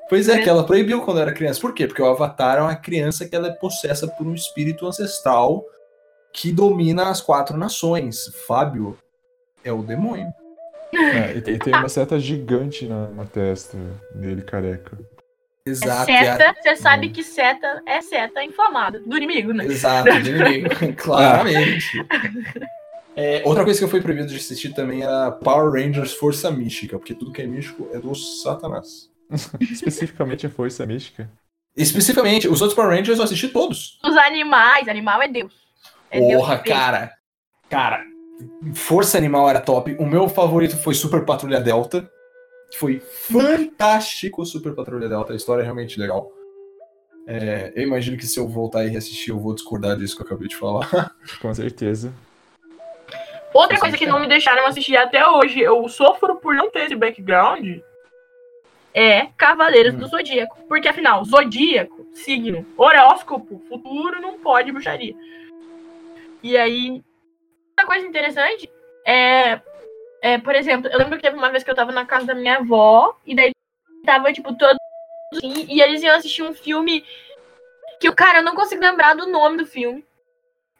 Pois 0.09 0.29
é, 0.29 0.39
que 0.41 0.47
ela 0.47 0.63
proibiu 0.63 1.01
quando 1.01 1.19
era 1.19 1.33
criança. 1.33 1.59
Por 1.59 1.73
quê? 1.73 1.87
Porque 1.87 2.01
o 2.01 2.05
Avatar 2.05 2.59
é 2.59 2.61
uma 2.61 2.75
criança 2.75 3.27
que 3.27 3.35
ela 3.35 3.47
é 3.47 3.51
possessa 3.51 4.07
por 4.07 4.25
um 4.25 4.35
espírito 4.35 4.85
ancestral 4.87 5.65
que 6.31 6.51
domina 6.51 7.09
as 7.09 7.21
quatro 7.21 7.57
nações. 7.57 8.31
Fábio 8.47 8.97
é 9.63 9.71
o 9.71 9.81
demônio. 9.81 10.27
É, 10.93 11.35
e 11.35 11.41
tem 11.41 11.73
uma 11.73 11.89
seta 11.89 12.19
gigante 12.19 12.85
na, 12.85 13.07
na 13.09 13.25
testa 13.25 13.77
dele, 14.13 14.43
careca. 14.43 14.97
Exato. 15.65 16.11
É 16.11 16.23
seta, 16.23 16.55
você 16.61 16.75
sabe 16.75 17.09
que 17.09 17.23
seta 17.23 17.81
é 17.87 17.99
seta 17.99 18.43
inflamada 18.43 18.99
do 18.99 19.17
inimigo, 19.17 19.51
né? 19.51 19.65
Exato, 19.65 20.03
do 20.03 20.29
inimigo, 20.29 20.69
claramente. 20.95 21.97
É, 23.15 23.41
outra 23.45 23.63
coisa 23.63 23.79
que 23.79 23.85
eu 23.85 23.89
fui 23.89 24.01
proibido 24.01 24.27
de 24.27 24.35
assistir 24.35 24.73
também 24.73 25.01
era 25.01 25.31
Power 25.31 25.71
Rangers 25.71 26.13
Força 26.13 26.51
Mística, 26.51 26.97
porque 26.97 27.13
tudo 27.13 27.31
que 27.31 27.41
é 27.41 27.47
místico 27.47 27.87
é 27.93 27.99
do 27.99 28.13
Satanás. 28.13 29.09
Especificamente 29.59 30.45
a 30.45 30.49
Força 30.49 30.85
Mística? 30.85 31.29
Especificamente, 31.75 32.47
os 32.47 32.61
outros 32.61 32.75
Power 32.75 32.95
Rangers 32.95 33.17
eu 33.17 33.23
assisti 33.23 33.47
todos. 33.47 33.99
Os 34.03 34.17
animais, 34.17 34.87
animal 34.87 35.21
é 35.21 35.27
Deus. 35.27 35.53
É 36.09 36.19
Porra, 36.19 36.55
Deus 36.57 36.67
cara. 36.67 37.11
Cara, 37.69 38.03
Força 38.73 39.17
Animal 39.17 39.49
era 39.49 39.61
top. 39.61 39.95
O 39.99 40.05
meu 40.05 40.27
favorito 40.27 40.77
foi 40.77 40.93
Super 40.93 41.25
Patrulha 41.25 41.59
Delta. 41.59 42.09
Foi 42.77 42.99
fantástico 42.99 44.45
Super 44.45 44.73
Patrulha 44.73 45.07
Delta. 45.07 45.33
A 45.33 45.35
história 45.35 45.61
é 45.61 45.63
realmente 45.63 45.99
legal. 45.99 46.31
É, 47.27 47.71
eu 47.75 47.83
imagino 47.83 48.17
que 48.17 48.27
se 48.27 48.39
eu 48.39 48.47
voltar 48.47 48.85
e 48.85 48.89
reassistir, 48.89 49.29
eu 49.29 49.39
vou 49.39 49.55
discordar 49.55 49.97
disso 49.97 50.15
que 50.15 50.21
eu 50.21 50.25
acabei 50.25 50.47
de 50.47 50.55
falar. 50.55 51.11
Com 51.41 51.53
certeza. 51.53 52.13
Outra 53.55 53.79
coisa 53.79 53.97
que 53.97 54.05
não 54.05 54.19
me 54.19 54.27
deixaram 54.27 54.65
assistir 54.65 54.97
até 54.97 55.25
hoje, 55.25 55.61
eu 55.61 55.87
sofro 55.87 56.35
por 56.35 56.53
não 56.53 56.69
ter 56.69 56.87
esse 56.87 56.95
background, 56.95 57.79
é 58.93 59.27
Cavaleiros 59.37 59.93
hum. 59.95 59.99
do 59.99 60.07
Zodíaco. 60.07 60.57
Porque 60.67 60.89
afinal, 60.89 61.23
Zodíaco, 61.23 62.05
signo, 62.13 62.65
horóscopo, 62.75 63.63
futuro, 63.69 64.19
não 64.19 64.37
pode 64.39 64.73
bruxaria. 64.73 65.15
E 66.43 66.57
aí, 66.57 67.01
uma 67.79 67.87
coisa 67.87 68.05
interessante 68.05 68.69
é, 69.07 69.61
é, 70.21 70.37
por 70.37 70.53
exemplo, 70.53 70.91
eu 70.91 70.99
lembro 70.99 71.15
que 71.15 71.23
teve 71.23 71.37
uma 71.37 71.49
vez 71.49 71.63
que 71.63 71.71
eu 71.71 71.75
tava 71.75 71.93
na 71.93 72.05
casa 72.05 72.25
da 72.25 72.35
minha 72.35 72.57
avó, 72.57 73.17
e 73.25 73.33
daí 73.33 73.51
tava, 74.05 74.33
tipo, 74.33 74.53
todo 74.57 74.77
assim, 75.31 75.65
e 75.69 75.81
eles 75.81 76.03
iam 76.03 76.13
assistir 76.13 76.43
um 76.43 76.53
filme 76.53 77.05
que 78.01 78.09
o 78.09 78.15
cara, 78.15 78.39
eu 78.39 78.43
não 78.43 78.53
consigo 78.53 78.81
lembrar 78.81 79.15
do 79.15 79.27
nome 79.27 79.59
do 79.59 79.65
filme. 79.65 80.03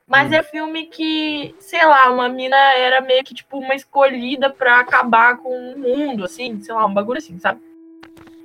Mas 0.08 0.32
hum. 0.32 0.36
é 0.36 0.44
filme 0.44 0.86
que, 0.86 1.56
sei 1.60 1.84
lá, 1.86 2.12
uma 2.12 2.30
mina 2.30 2.56
era 2.56 3.02
meio 3.02 3.24
que 3.24 3.34
tipo 3.34 3.58
uma 3.58 3.74
escolhida 3.74 4.50
para 4.50 4.80
acabar 4.80 5.38
com 5.38 5.74
o 5.74 5.80
mundo, 5.80 6.26
assim, 6.26 6.62
sei 6.62 6.74
lá, 6.74 6.86
um 6.86 6.94
bagulho 6.94 7.18
assim, 7.18 7.40
sabe? 7.40 7.60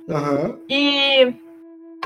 Uhum. 0.07 0.59
E, 0.67 1.33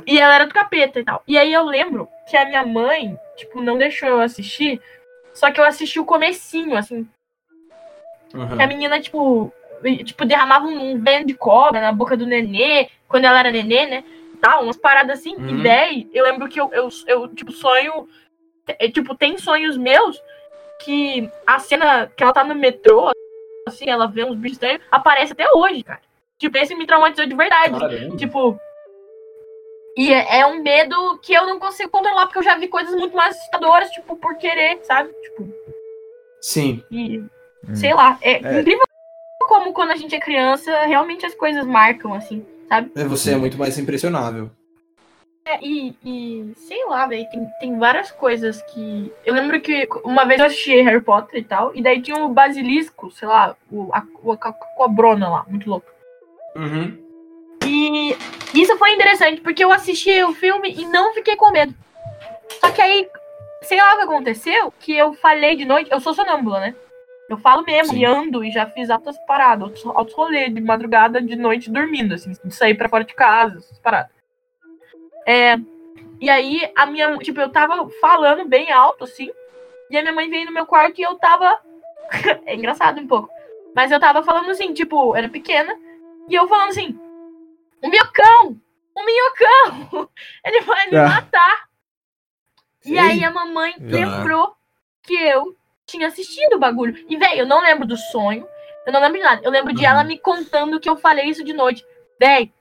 e 0.05 0.19
ela 0.19 0.35
era 0.35 0.45
do 0.45 0.53
capeta 0.53 0.99
e 0.99 1.03
tal. 1.05 1.23
E 1.25 1.37
aí 1.37 1.53
eu 1.53 1.63
lembro 1.63 2.07
que 2.29 2.35
a 2.35 2.45
minha 2.45 2.65
mãe, 2.65 3.17
tipo, 3.37 3.61
não 3.61 3.77
deixou 3.77 4.09
eu 4.09 4.19
assistir, 4.19 4.81
só 5.33 5.49
que 5.49 5.59
eu 5.59 5.65
assisti 5.65 5.99
o 5.99 6.05
comecinho, 6.05 6.75
assim. 6.75 7.07
Uhum. 8.33 8.57
Que 8.57 8.63
a 8.63 8.67
menina, 8.67 8.99
tipo, 8.99 9.53
tipo, 10.03 10.25
derramava 10.25 10.65
um, 10.65 11.01
veneno 11.01 11.25
de 11.25 11.33
cobra 11.33 11.79
na 11.79 11.93
boca 11.93 12.17
do 12.17 12.25
nenê, 12.25 12.89
quando 13.07 13.25
ela 13.25 13.39
era 13.39 13.51
nenê, 13.51 13.85
né? 13.85 14.03
Tal, 14.41 14.63
umas 14.63 14.77
paradas 14.77 15.19
assim. 15.19 15.35
Uhum. 15.35 15.59
E 15.59 15.63
daí, 15.63 16.09
eu 16.13 16.25
lembro 16.25 16.49
que 16.49 16.59
eu, 16.59 16.69
eu, 16.73 16.89
eu 17.07 17.27
tipo, 17.29 17.53
sonho 17.53 18.07
é, 18.67 18.89
tipo, 18.89 19.15
tem 19.15 19.37
sonhos 19.37 19.77
meus 19.77 20.21
que 20.83 21.29
a 21.45 21.59
cena 21.59 22.07
que 22.15 22.23
ela 22.23 22.33
tá 22.33 22.43
no 22.43 22.55
metrô, 22.55 23.11
assim, 23.67 23.89
ela 23.89 24.07
vê 24.07 24.23
uns 24.23 24.35
bichos 24.35 24.57
estranhos, 24.57 24.81
aparece 24.91 25.33
até 25.33 25.45
hoje, 25.53 25.83
cara. 25.83 26.01
Tipo, 26.37 26.57
esse 26.57 26.75
me 26.75 26.85
traumatizou 26.85 27.25
de 27.25 27.35
verdade. 27.35 27.79
Caramba. 27.79 28.17
Tipo. 28.17 28.59
E 29.97 30.13
é, 30.13 30.39
é, 30.39 30.45
um 30.45 30.61
medo 30.61 31.17
que 31.19 31.33
eu 31.33 31.45
não 31.45 31.57
consigo 31.57 31.89
controlar, 31.89 32.25
porque 32.25 32.39
eu 32.39 32.43
já 32.43 32.57
vi 32.57 32.67
coisas 32.67 32.93
muito 32.93 33.15
mais 33.15 33.35
assustadoras, 33.35 33.89
tipo, 33.91 34.17
por 34.17 34.35
querer, 34.37 34.79
sabe? 34.83 35.09
Tipo. 35.21 35.53
Sim. 36.41 36.83
E, 36.91 37.19
hum. 37.19 37.29
Sei 37.73 37.93
lá. 37.93 38.17
É, 38.21 38.33
é 38.33 38.59
incrível 38.59 38.85
como 39.47 39.73
quando 39.73 39.91
a 39.91 39.95
gente 39.95 40.13
é 40.13 40.19
criança, 40.19 40.85
realmente 40.85 41.25
as 41.25 41.33
coisas 41.35 41.65
marcam, 41.65 42.13
assim, 42.13 42.45
sabe? 42.67 42.91
É, 42.95 43.05
você 43.05 43.31
é 43.31 43.35
muito 43.37 43.57
mais 43.57 43.77
impressionável. 43.77 44.51
É, 45.47 45.59
e, 45.61 45.95
e, 46.03 46.53
sei 46.55 46.83
lá, 46.85 47.05
velho, 47.05 47.29
tem, 47.29 47.47
tem 47.59 47.77
várias 47.77 48.11
coisas 48.11 48.63
que. 48.63 49.13
Eu 49.23 49.35
lembro 49.35 49.61
que 49.61 49.87
uma 50.03 50.25
vez 50.25 50.39
eu 50.39 50.47
assisti 50.47 50.81
Harry 50.81 51.01
Potter 51.01 51.39
e 51.39 51.43
tal, 51.43 51.71
e 51.75 51.83
daí 51.83 52.01
tinha 52.01 52.17
o 52.17 52.29
basilisco, 52.29 53.11
sei 53.11 53.27
lá, 53.27 53.55
o, 53.71 53.93
a, 53.93 53.99
a, 53.99 54.49
a 54.49 54.53
cobrona 54.75 55.29
lá, 55.29 55.45
muito 55.47 55.69
louco. 55.69 55.85
Uhum. 56.55 56.97
E 57.63 58.17
isso 58.59 58.75
foi 58.77 58.93
interessante, 58.93 59.39
porque 59.41 59.63
eu 59.63 59.71
assisti 59.71 60.23
o 60.23 60.33
filme 60.33 60.73
e 60.73 60.85
não 60.85 61.13
fiquei 61.13 61.35
com 61.35 61.51
medo. 61.51 61.75
Só 62.59 62.71
que 62.71 62.81
aí, 62.81 63.07
sei 63.61 63.77
lá 63.77 63.93
o 63.93 63.97
que 63.97 64.03
aconteceu, 64.03 64.73
que 64.79 64.93
eu 64.93 65.13
falei 65.13 65.55
de 65.55 65.65
noite, 65.65 65.91
eu 65.91 65.99
sou 65.99 66.15
sonâmbula, 66.15 66.59
né? 66.59 66.75
Eu 67.29 67.37
falo 67.37 67.63
mesmo, 67.63 67.93
Sim. 67.93 67.99
e 67.99 68.05
ando, 68.05 68.43
e 68.43 68.51
já 68.51 68.65
fiz 68.65 68.89
altas 68.89 69.15
paradas, 69.27 69.83
altos 69.85 70.15
rolês 70.15 70.53
de 70.53 70.61
madrugada, 70.61 71.21
de 71.21 71.35
noite, 71.35 71.69
dormindo, 71.69 72.15
assim, 72.15 72.33
de 72.43 72.55
sair 72.55 72.73
pra 72.73 72.89
fora 72.89 73.03
de 73.03 73.13
casa, 73.13 73.57
essas 73.57 73.77
paradas. 73.77 74.14
É, 75.25 75.57
e 76.19 76.29
aí, 76.29 76.71
a 76.75 76.85
minha. 76.85 77.17
Tipo, 77.17 77.41
eu 77.41 77.49
tava 77.49 77.89
falando 78.01 78.47
bem 78.47 78.71
alto, 78.71 79.03
assim. 79.03 79.29
E 79.89 79.97
a 79.97 80.01
minha 80.01 80.13
mãe 80.13 80.29
veio 80.29 80.45
no 80.45 80.51
meu 80.51 80.65
quarto 80.65 80.99
e 80.99 81.03
eu 81.03 81.15
tava. 81.15 81.59
é 82.45 82.55
engraçado 82.55 82.99
um 82.99 83.07
pouco. 83.07 83.29
Mas 83.75 83.91
eu 83.91 83.99
tava 83.99 84.23
falando 84.23 84.49
assim, 84.49 84.73
tipo, 84.73 85.15
era 85.15 85.27
pequena. 85.27 85.75
E 86.29 86.33
eu 86.33 86.47
falando 86.47 86.69
assim: 86.69 86.97
um 87.83 87.89
minhocão! 87.89 88.59
Um 88.97 89.05
minhocão! 89.05 90.09
Ele 90.43 90.61
vai 90.61 90.89
me 90.89 90.97
é. 90.97 91.03
matar! 91.03 91.65
E 92.85 92.97
aí 92.99 93.23
a 93.23 93.31
mamãe 93.31 93.73
lembrou 93.79 94.55
que 95.01 95.15
eu 95.15 95.57
tinha 95.85 96.07
assistido 96.07 96.53
o 96.53 96.59
bagulho. 96.59 96.95
E, 97.09 97.17
velho, 97.17 97.39
eu 97.39 97.45
não 97.45 97.61
lembro 97.61 97.87
do 97.87 97.97
sonho. 97.97 98.47
Eu 98.85 98.93
não 98.93 99.01
lembro 99.01 99.17
de 99.17 99.23
nada. 99.23 99.41
Eu 99.43 99.51
lembro 99.51 99.73
de 99.73 99.83
uhum. 99.83 99.89
ela 99.89 100.03
me 100.03 100.17
contando 100.17 100.79
que 100.79 100.89
eu 100.89 100.95
falei 100.95 101.25
isso 101.25 101.43
de 101.43 101.53
noite. 101.53 101.83
Véi, 102.19 102.53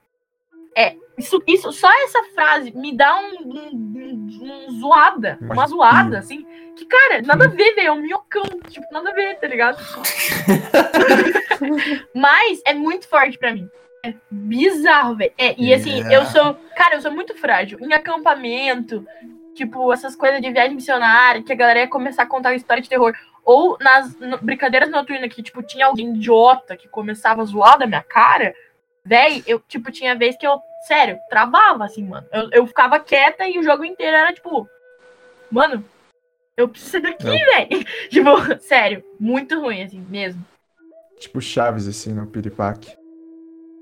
é, 0.75 0.95
isso, 1.17 1.41
isso, 1.47 1.71
só 1.71 1.89
essa 2.03 2.21
frase 2.33 2.71
me 2.75 2.93
dá 2.95 3.15
um, 3.15 3.37
um, 3.45 4.27
um, 4.41 4.79
zoada, 4.79 5.39
uma 5.41 5.65
zoada, 5.65 6.19
assim. 6.19 6.45
Que, 6.75 6.85
cara, 6.85 7.21
nada 7.21 7.45
a 7.45 7.47
ver, 7.47 7.73
velho. 7.73 7.87
É 7.87 7.91
um 7.91 8.01
minhocão. 8.01 8.43
Tipo, 8.69 8.85
nada 8.91 9.09
a 9.09 9.13
ver, 9.13 9.39
tá 9.39 9.47
ligado? 9.47 9.77
Mas 12.13 12.61
é 12.65 12.73
muito 12.73 13.07
forte 13.07 13.37
pra 13.37 13.53
mim. 13.53 13.69
É 14.03 14.13
bizarro, 14.29 15.15
velho. 15.15 15.31
É, 15.37 15.55
e 15.57 15.73
assim, 15.73 16.01
yeah. 16.01 16.15
eu 16.15 16.25
sou. 16.25 16.55
Cara, 16.75 16.95
eu 16.95 17.01
sou 17.01 17.11
muito 17.11 17.33
frágil. 17.35 17.79
Em 17.79 17.93
acampamento, 17.93 19.07
tipo, 19.53 19.93
essas 19.93 20.17
coisas 20.17 20.41
de 20.41 20.51
viagem 20.51 20.75
missionária, 20.75 21.41
que 21.41 21.53
a 21.53 21.55
galera 21.55 21.79
ia 21.79 21.87
começar 21.87 22.23
a 22.23 22.27
contar 22.27 22.53
história 22.55 22.83
de 22.83 22.89
terror. 22.89 23.13
Ou 23.45 23.77
nas 23.79 24.19
no, 24.19 24.37
brincadeiras 24.39 24.91
noturnas, 24.91 25.33
que, 25.33 25.41
tipo, 25.41 25.63
tinha 25.63 25.85
alguém 25.85 26.13
idiota 26.13 26.75
que 26.75 26.89
começava 26.89 27.41
a 27.41 27.45
zoar 27.45 27.77
da 27.77 27.87
minha 27.87 28.03
cara. 28.03 28.53
Véi, 29.05 29.43
eu, 29.45 29.59
tipo, 29.59 29.91
tinha 29.91 30.15
vez 30.15 30.35
que 30.35 30.47
eu, 30.47 30.59
sério, 30.87 31.19
travava, 31.29 31.85
assim, 31.85 32.03
mano. 32.03 32.27
Eu, 32.33 32.49
eu 32.51 32.67
ficava 32.67 32.99
quieta 32.99 33.47
e 33.47 33.59
o 33.59 33.63
jogo 33.63 33.85
inteiro 33.85 34.17
era, 34.17 34.33
tipo, 34.33 34.67
mano, 35.51 35.85
eu 36.57 36.67
preciso 36.67 37.03
daqui, 37.03 37.23
velho. 37.23 37.85
tipo, 38.09 38.59
sério, 38.61 39.03
muito 39.19 39.59
ruim, 39.59 39.83
assim, 39.83 39.99
mesmo. 40.09 40.43
Tipo 41.19 41.39
Chaves, 41.39 41.87
assim, 41.87 42.13
no 42.13 42.25
piripaque. 42.25 42.97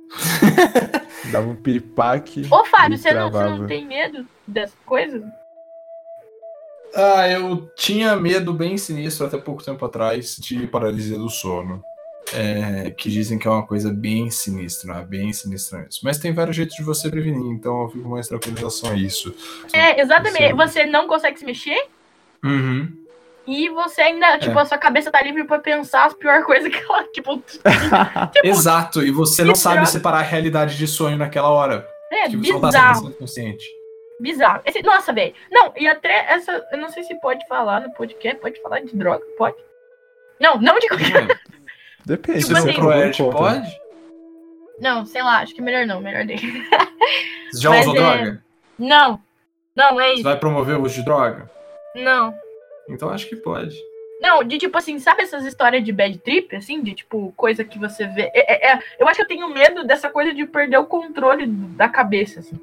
Dava 1.32 1.48
um 1.48 1.56
piripaque. 1.56 2.46
Ô, 2.52 2.66
Fábio, 2.66 2.98
você 2.98 3.14
não, 3.14 3.32
você 3.32 3.44
não 3.46 3.66
tem 3.66 3.86
medo 3.86 4.28
dessas 4.46 4.78
coisas? 4.86 5.24
Ah, 6.94 7.28
eu 7.28 7.68
tinha 7.76 8.16
medo 8.16 8.54
bem 8.54 8.78
sinistro 8.78 9.26
até 9.26 9.38
pouco 9.38 9.64
tempo 9.64 9.84
atrás 9.84 10.36
de 10.36 10.68
paralisia 10.68 11.18
do 11.18 11.30
sono. 11.30 11.84
É, 12.34 12.91
que 12.91 13.10
dizem 13.10 13.38
que 13.38 13.48
é 13.48 13.52
uma 13.52 13.65
coisa 13.65 13.91
bem 13.91 14.30
sinistra, 14.30 14.93
né? 14.93 15.06
bem 15.08 15.32
sinistra 15.32 15.80
mesmo. 15.80 16.02
Mas 16.04 16.17
tem 16.17 16.34
vários 16.34 16.56
jeitos 16.56 16.76
de 16.76 16.84
você 16.84 17.10
prevenir, 17.10 17.52
então 17.52 17.84
eu 17.84 17.89
fico 17.89 18.10
mais 18.10 18.28
tranquilo 18.28 18.56
em 18.56 18.60
relação 18.60 18.91
a 18.91 18.96
isso. 18.96 19.36
É, 19.72 20.02
exatamente. 20.02 20.54
Você 20.54 20.86
não 20.86 21.08
consegue 21.08 21.38
se 21.38 21.46
mexer? 21.46 21.88
Uhum. 22.43 23.04
E 23.46 23.69
você 23.69 24.02
ainda, 24.02 24.39
tipo, 24.39 24.58
é. 24.58 24.62
a 24.62 24.65
sua 24.65 24.78
cabeça 24.78 25.12
tá 25.12 25.22
livre 25.22 25.43
pra 25.43 25.60
pensar 25.60 26.06
as 26.06 26.13
piores 26.13 26.46
coisas 26.46 26.69
que 26.69 26.82
ela, 26.82 27.04
tipo, 27.12 27.38
tipo 28.34 28.48
Exato, 28.48 29.04
e 29.04 29.12
você 29.12 29.43
não 29.43 29.56
sabe 29.56 29.88
separar 29.88 30.19
a 30.19 30.24
realidade 30.24 30.78
de 30.78 30.88
sonho 30.88 31.17
naquela 31.17 31.50
hora. 31.50 31.88
É, 32.12 32.30
tipo, 32.30 32.41
bizarro. 32.41 32.96
Você 32.96 33.04
não 33.04 33.12
tá 33.12 33.17
consciente. 33.17 33.65
Bizarro. 34.19 34.62
Esse, 34.65 34.82
nossa, 34.82 35.12
velho. 35.12 35.34
Não, 35.52 35.74
e 35.76 35.88
até 35.88 36.32
essa. 36.32 36.65
Eu 36.72 36.78
não 36.78 36.89
sei 36.89 37.04
se 37.04 37.19
pode 37.19 37.46
falar 37.48 37.82
no 37.82 37.91
podcast. 37.93 38.39
Pode 38.39 38.62
falar 38.62 38.80
de 38.80 38.96
droga? 38.96 39.24
Pode? 39.38 39.58
Não, 40.39 40.60
não 40.60 40.80
de 40.80 40.88
qualquer. 40.88 41.28
Depende. 42.06 42.39
Tipo, 42.39 42.60
se 42.60 42.70
assim, 42.70 43.32
pode? 43.32 43.84
Não, 44.80 45.06
sei 45.06 45.22
lá, 45.22 45.39
acho 45.39 45.54
que 45.54 45.62
é 45.62 45.63
melhor 45.63 45.86
não, 45.86 46.02
melhor 46.02 46.26
dele. 46.26 46.42
Você 47.52 47.62
já 47.62 47.70
Mas, 47.70 47.88
usou 47.88 47.96
é... 47.96 48.00
droga? 48.00 48.44
Não. 48.78 49.22
Não, 49.76 50.02
é 50.02 50.10
isso. 50.10 50.18
Você 50.18 50.24
vai 50.24 50.39
promover 50.39 50.78
o 50.78 50.84
uso 50.84 50.96
de 50.96 51.06
droga? 51.06 51.50
Não. 51.96 52.34
Então 52.89 53.10
acho 53.10 53.28
que 53.28 53.36
pode. 53.36 53.76
Não, 54.22 54.44
de 54.44 54.58
tipo 54.58 54.78
assim, 54.78 55.00
sabe 55.00 55.24
essas 55.24 55.46
histórias 55.46 55.84
de 55.84 55.92
bad 55.92 56.18
trip, 56.20 56.56
assim? 56.56 56.82
De 56.82 56.94
tipo, 56.94 57.34
coisa 57.36 57.63
que 57.63 57.78
você 57.78 58.08
vê. 58.08 58.32
É, 58.34 58.54
é, 58.54 58.74
é, 58.74 58.80
eu 59.00 59.08
acho 59.08 59.18
que 59.18 59.24
eu 59.24 59.28
tenho 59.28 59.50
medo 59.50 59.84
dessa 59.84 60.10
coisa 60.10 60.34
de 60.34 60.46
perder 60.46 60.78
o 60.78 60.86
controle 60.86 61.46
da 61.46 61.89
cabeça, 61.89 62.39
assim. 62.39 62.60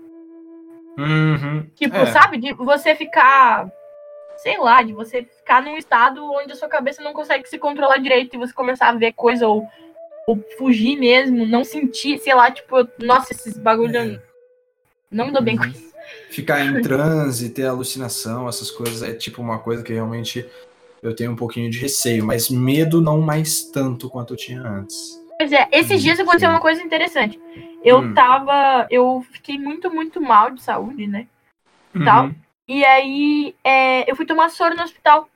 Uhum. 0.96 1.66
Tipo, 1.74 1.96
é. 1.96 2.07
sabe? 2.07 2.38
De 2.38 2.55
você 2.55 2.94
ficar. 2.94 3.70
Sei 4.42 4.59
lá, 4.59 4.83
de 4.83 4.92
você 4.92 5.22
ficar 5.22 5.62
num 5.62 5.76
estado 5.76 6.24
onde 6.33 6.53
a 6.53 6.57
sua 6.57 6.68
cabeça 6.68 7.03
não 7.03 7.12
consegue 7.12 7.48
se 7.48 7.59
controlar 7.59 7.98
direito 7.98 8.35
e 8.35 8.38
você 8.38 8.53
começar 8.53 8.88
a 8.88 8.94
ver 8.94 9.12
coisa 9.12 9.46
ou, 9.46 9.68
ou 10.26 10.42
fugir 10.57 10.98
mesmo, 10.98 11.46
não 11.46 11.62
sentir, 11.62 12.18
sei 12.18 12.35
lá, 12.35 12.50
tipo, 12.50 12.76
nossa, 12.98 13.33
esses 13.33 13.57
bagulho. 13.59 13.96
É. 13.96 14.22
Não 15.11 15.26
me 15.26 15.33
dou 15.33 15.42
bem 15.42 15.57
com 15.57 15.64
uhum. 15.64 15.70
isso. 15.70 15.90
Ficar 16.31 16.64
em 16.64 16.81
transe, 16.83 17.50
ter 17.50 17.66
alucinação, 17.66 18.48
essas 18.48 18.70
coisas 18.70 19.03
é 19.03 19.12
tipo 19.12 19.42
uma 19.42 19.59
coisa 19.59 19.83
que 19.83 19.92
realmente 19.92 20.46
eu 21.03 21.14
tenho 21.14 21.33
um 21.33 21.37
pouquinho 21.37 21.70
de 21.70 21.79
receio, 21.79 22.24
mas 22.24 22.48
medo 22.48 23.00
não 23.00 23.20
mais 23.20 23.64
tanto 23.64 24.09
quanto 24.09 24.35
eu 24.35 24.37
tinha 24.37 24.62
antes. 24.62 25.20
Pois 25.38 25.53
é, 25.53 25.68
esses 25.72 26.03
dias 26.03 26.20
aconteceu 26.20 26.50
uma 26.50 26.61
coisa 26.61 26.83
interessante. 26.83 27.40
Eu 27.83 28.00
hum. 28.00 28.14
tava. 28.14 28.87
Eu 28.90 29.24
fiquei 29.33 29.59
muito, 29.59 29.90
muito 29.90 30.20
mal 30.20 30.50
de 30.50 30.62
saúde, 30.62 31.07
né? 31.07 31.26
Uhum. 31.94 32.05
Tal. 32.05 32.31
E 32.70 32.85
aí 32.85 33.52
é, 33.64 34.09
eu 34.09 34.14
fui 34.14 34.24
tomar 34.24 34.48
soro 34.48 34.76
no 34.76 34.85
hospital. 34.85 35.28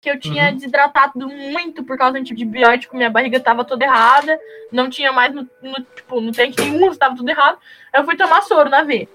Que 0.00 0.08
eu 0.08 0.18
tinha 0.18 0.46
uhum. 0.46 0.54
desidratado 0.54 1.28
muito 1.28 1.84
por 1.84 1.98
causa 1.98 2.12
do 2.12 2.18
antibiótico, 2.20 2.96
minha 2.96 3.10
barriga 3.10 3.40
tava 3.40 3.64
toda 3.64 3.84
errada, 3.84 4.40
não 4.70 4.88
tinha 4.88 5.12
mais 5.12 5.34
no, 5.34 5.42
no 5.60 5.74
tipo, 5.94 6.20
no 6.20 6.30
tanque 6.32 6.62
nenhum, 6.62 6.88
estava 6.90 7.16
tudo 7.16 7.28
errado. 7.28 7.58
Eu 7.92 8.04
fui 8.04 8.16
tomar 8.16 8.42
soro 8.42 8.70
na 8.70 8.84
veia. 8.84 9.08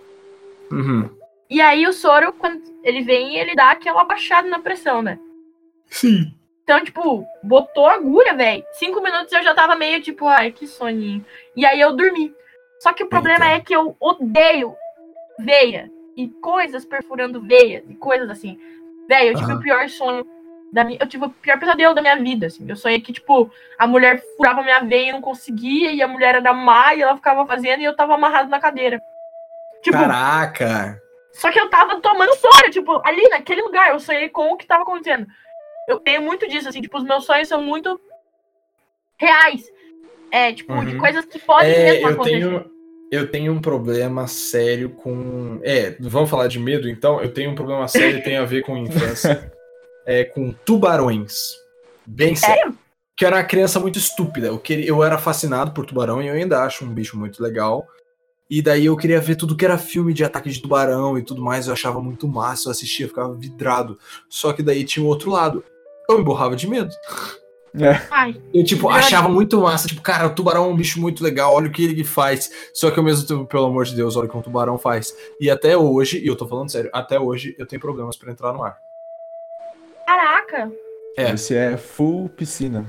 Uhum. 0.70 1.10
E 1.50 1.62
aí 1.62 1.88
o 1.88 1.94
soro, 1.94 2.34
quando 2.34 2.62
ele 2.84 3.02
vem, 3.02 3.38
ele 3.38 3.56
dá 3.56 3.72
aquela 3.72 4.04
baixada 4.04 4.48
na 4.48 4.60
pressão, 4.60 5.02
né? 5.02 5.18
Sim. 5.88 6.32
Então, 6.64 6.84
tipo, 6.84 7.26
botou 7.42 7.88
agulha, 7.88 8.36
velho. 8.36 8.64
Cinco 8.74 9.02
minutos 9.02 9.32
eu 9.32 9.42
já 9.42 9.56
tava 9.56 9.76
meio 9.76 10.02
tipo, 10.02 10.28
ai, 10.28 10.52
que 10.52 10.68
soninho. 10.68 11.26
E 11.56 11.66
aí 11.66 11.80
eu 11.80 11.96
dormi. 11.96 12.36
Só 12.82 12.94
que 12.94 13.04
o 13.04 13.10
problema 13.10 13.46
Eita. 13.46 13.58
é 13.58 13.60
que 13.62 13.74
eu 13.74 13.96
odeio 14.00 14.76
veia 15.40 15.90
e 16.16 16.28
coisas 16.42 16.86
perfurando 16.86 17.42
veias 17.42 17.84
e 17.90 17.96
coisas 17.96 18.30
assim. 18.30 18.60
Velho, 19.08 19.30
eu 19.30 19.36
tive 19.36 19.52
uhum. 19.52 19.58
o 19.60 19.62
pior 19.62 19.90
sonho 19.90 20.26
da 20.72 20.84
minha. 20.84 20.98
Eu 21.00 21.08
tive 21.08 21.26
o 21.26 21.30
pior 21.30 21.60
pesadelo 21.60 21.94
da 21.94 22.02
minha 22.02 22.18
vida, 22.18 22.48
assim. 22.48 22.66
Eu 22.68 22.76
sonhei 22.76 23.00
que, 23.00 23.14
tipo, 23.14 23.52
a 23.78 23.86
mulher 23.86 24.22
furava 24.36 24.64
minha 24.64 24.80
veia 24.80 25.10
e 25.10 25.12
não 25.12 25.22
conseguia, 25.22 25.92
e 25.92 26.02
a 26.02 26.08
mulher 26.08 26.36
era 26.36 26.54
má 26.54 26.94
e 26.94 27.02
ela 27.02 27.16
ficava 27.16 27.46
fazendo 27.46 27.82
e 27.82 27.86
eu 27.86 27.96
tava 27.96 28.16
amarrado 28.16 28.50
na 28.50 28.60
cadeira. 28.60 29.02
Tipo, 29.82 29.98
Caraca! 29.98 31.02
Só 31.34 31.52
que 31.52 31.60
eu 31.60 31.70
tava 31.70 32.00
tomando 32.00 32.36
soro, 32.36 32.72
tipo, 32.72 33.02
ali 33.06 33.28
naquele 33.30 33.62
lugar, 33.62 33.90
eu 33.90 34.00
sonhei 34.00 34.30
com 34.30 34.52
o 34.52 34.58
que 34.58 34.68
tava 34.68 34.84
acontecendo. 34.84 35.28
Eu 35.88 36.00
tenho 36.00 36.22
muito 36.22 36.48
disso, 36.48 36.70
assim, 36.70 36.82
tipo, 36.82 36.98
os 36.98 37.04
meus 37.04 37.26
sonhos 37.26 37.48
são 37.48 37.62
muito 37.62 38.00
reais. 39.18 39.64
É, 40.32 40.54
tipo, 40.54 40.74
uhum. 40.74 40.86
de 40.86 40.98
coisas 40.98 41.26
que 41.26 41.40
podem 41.40 41.72
é, 41.72 41.84
mesmo 41.84 42.08
acontecer. 42.08 42.40
Tenho, 42.40 42.73
eu 43.14 43.30
tenho 43.30 43.54
um 43.54 43.62
problema 43.62 44.26
sério 44.26 44.90
com. 44.90 45.60
É, 45.62 45.96
vamos 46.00 46.32
falar 46.32 46.48
de 46.48 46.58
medo 46.58 46.90
então? 46.90 47.22
Eu 47.22 47.32
tenho 47.32 47.52
um 47.52 47.56
problema 47.56 47.88
sério 47.88 48.18
que 48.18 48.24
tem 48.24 48.38
a 48.38 48.44
ver 48.44 48.64
com 48.64 48.76
infância. 48.76 49.54
é, 50.04 50.24
com 50.24 50.52
tubarões. 50.66 51.36
Bem 52.08 52.36
sério. 52.36 52.56
sério. 52.56 52.78
Que 53.16 53.24
eu 53.24 53.28
era 53.28 53.38
uma 53.38 53.44
criança 53.44 53.80
muito 53.80 54.00
estúpida. 54.00 54.48
Eu, 54.48 54.58
queria, 54.58 54.88
eu 54.88 55.04
era 55.04 55.20
fascinado 55.20 55.72
por 55.74 55.86
tubarão 55.86 56.24
e 56.24 56.28
eu 56.28 56.34
ainda 56.34 56.64
acho 56.64 56.84
um 56.84 56.92
bicho 56.92 57.16
muito 57.16 57.44
legal. 57.44 57.88
E 58.50 58.64
daí 58.64 58.88
eu 58.88 58.98
queria 58.98 59.22
ver 59.22 59.36
tudo 59.36 59.56
que 59.56 59.64
era 59.64 59.78
filme 59.78 60.12
de 60.12 60.24
ataque 60.24 60.50
de 60.50 60.60
tubarão 60.60 61.16
e 61.16 61.22
tudo 61.22 61.40
mais. 61.40 61.68
Eu 61.68 61.74
achava 61.74 62.02
muito 62.02 62.28
massa, 62.28 62.68
eu 62.68 62.72
assistia, 62.72 63.06
eu 63.06 63.10
ficava 63.10 63.36
vidrado. 63.36 64.00
Só 64.28 64.54
que 64.54 64.64
daí 64.64 64.84
tinha 64.84 65.06
o 65.06 65.08
outro 65.08 65.30
lado. 65.30 65.64
Eu 66.10 66.18
me 66.18 66.24
borrava 66.24 66.56
de 66.56 66.68
medo. 66.68 66.92
É. 67.80 68.00
Eu, 68.54 68.64
tipo, 68.64 68.88
achava 68.88 69.28
muito 69.28 69.60
massa. 69.62 69.88
Tipo, 69.88 70.02
cara, 70.02 70.28
o 70.28 70.36
tubarão 70.36 70.66
é 70.66 70.68
um 70.68 70.76
bicho 70.76 71.02
muito 71.02 71.24
legal, 71.24 71.54
olha 71.54 71.68
o 71.68 71.72
que 71.72 71.84
ele 71.84 72.04
faz. 72.04 72.52
Só 72.74 72.92
que 72.92 73.00
ao 73.00 73.06
mesmo 73.06 73.28
tempo, 73.28 73.46
pelo 73.46 73.66
amor 73.66 73.86
de 73.86 73.96
Deus, 73.96 74.16
olha 74.16 74.28
o 74.28 74.30
que 74.30 74.38
um 74.38 74.42
tubarão 74.42 74.78
faz. 74.78 75.16
E 75.40 75.50
até 75.50 75.76
hoje, 75.76 76.20
e 76.24 76.28
eu 76.28 76.36
tô 76.36 76.48
falando 76.48 76.72
sério, 76.72 76.90
até 76.94 77.20
hoje 77.20 77.56
eu 77.58 77.66
tenho 77.66 77.82
problemas 77.82 78.16
para 78.16 78.32
entrar 78.32 78.54
no 78.54 78.60
mar. 78.60 78.78
Caraca! 80.06 80.72
É. 81.18 81.32
Esse 81.32 81.56
é 81.56 81.78
full 81.78 82.30
piscina. 82.30 82.86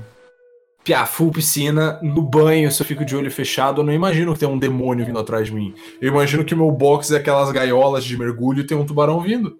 Piá, 0.83 1.03
full 1.07 1.31
piscina, 1.31 1.99
no 2.03 2.21
banho, 2.21 2.71
se 2.71 2.79
eu 2.79 2.85
fico 2.85 3.03
de 3.03 3.15
olho 3.15 3.31
fechado, 3.31 3.81
eu 3.81 3.85
não 3.85 3.91
imagino 3.91 4.33
que 4.33 4.39
tem 4.39 4.47
um 4.47 4.59
demônio 4.59 5.03
vindo 5.03 5.17
atrás 5.17 5.47
de 5.47 5.53
mim. 5.53 5.73
Eu 5.99 6.09
imagino 6.09 6.45
que 6.45 6.53
meu 6.53 6.71
box 6.71 7.11
é 7.11 7.17
aquelas 7.17 7.51
gaiolas 7.51 8.05
de 8.05 8.15
mergulho 8.15 8.59
e 8.59 8.67
tem 8.67 8.77
um 8.77 8.85
tubarão 8.85 9.19
vindo. 9.19 9.57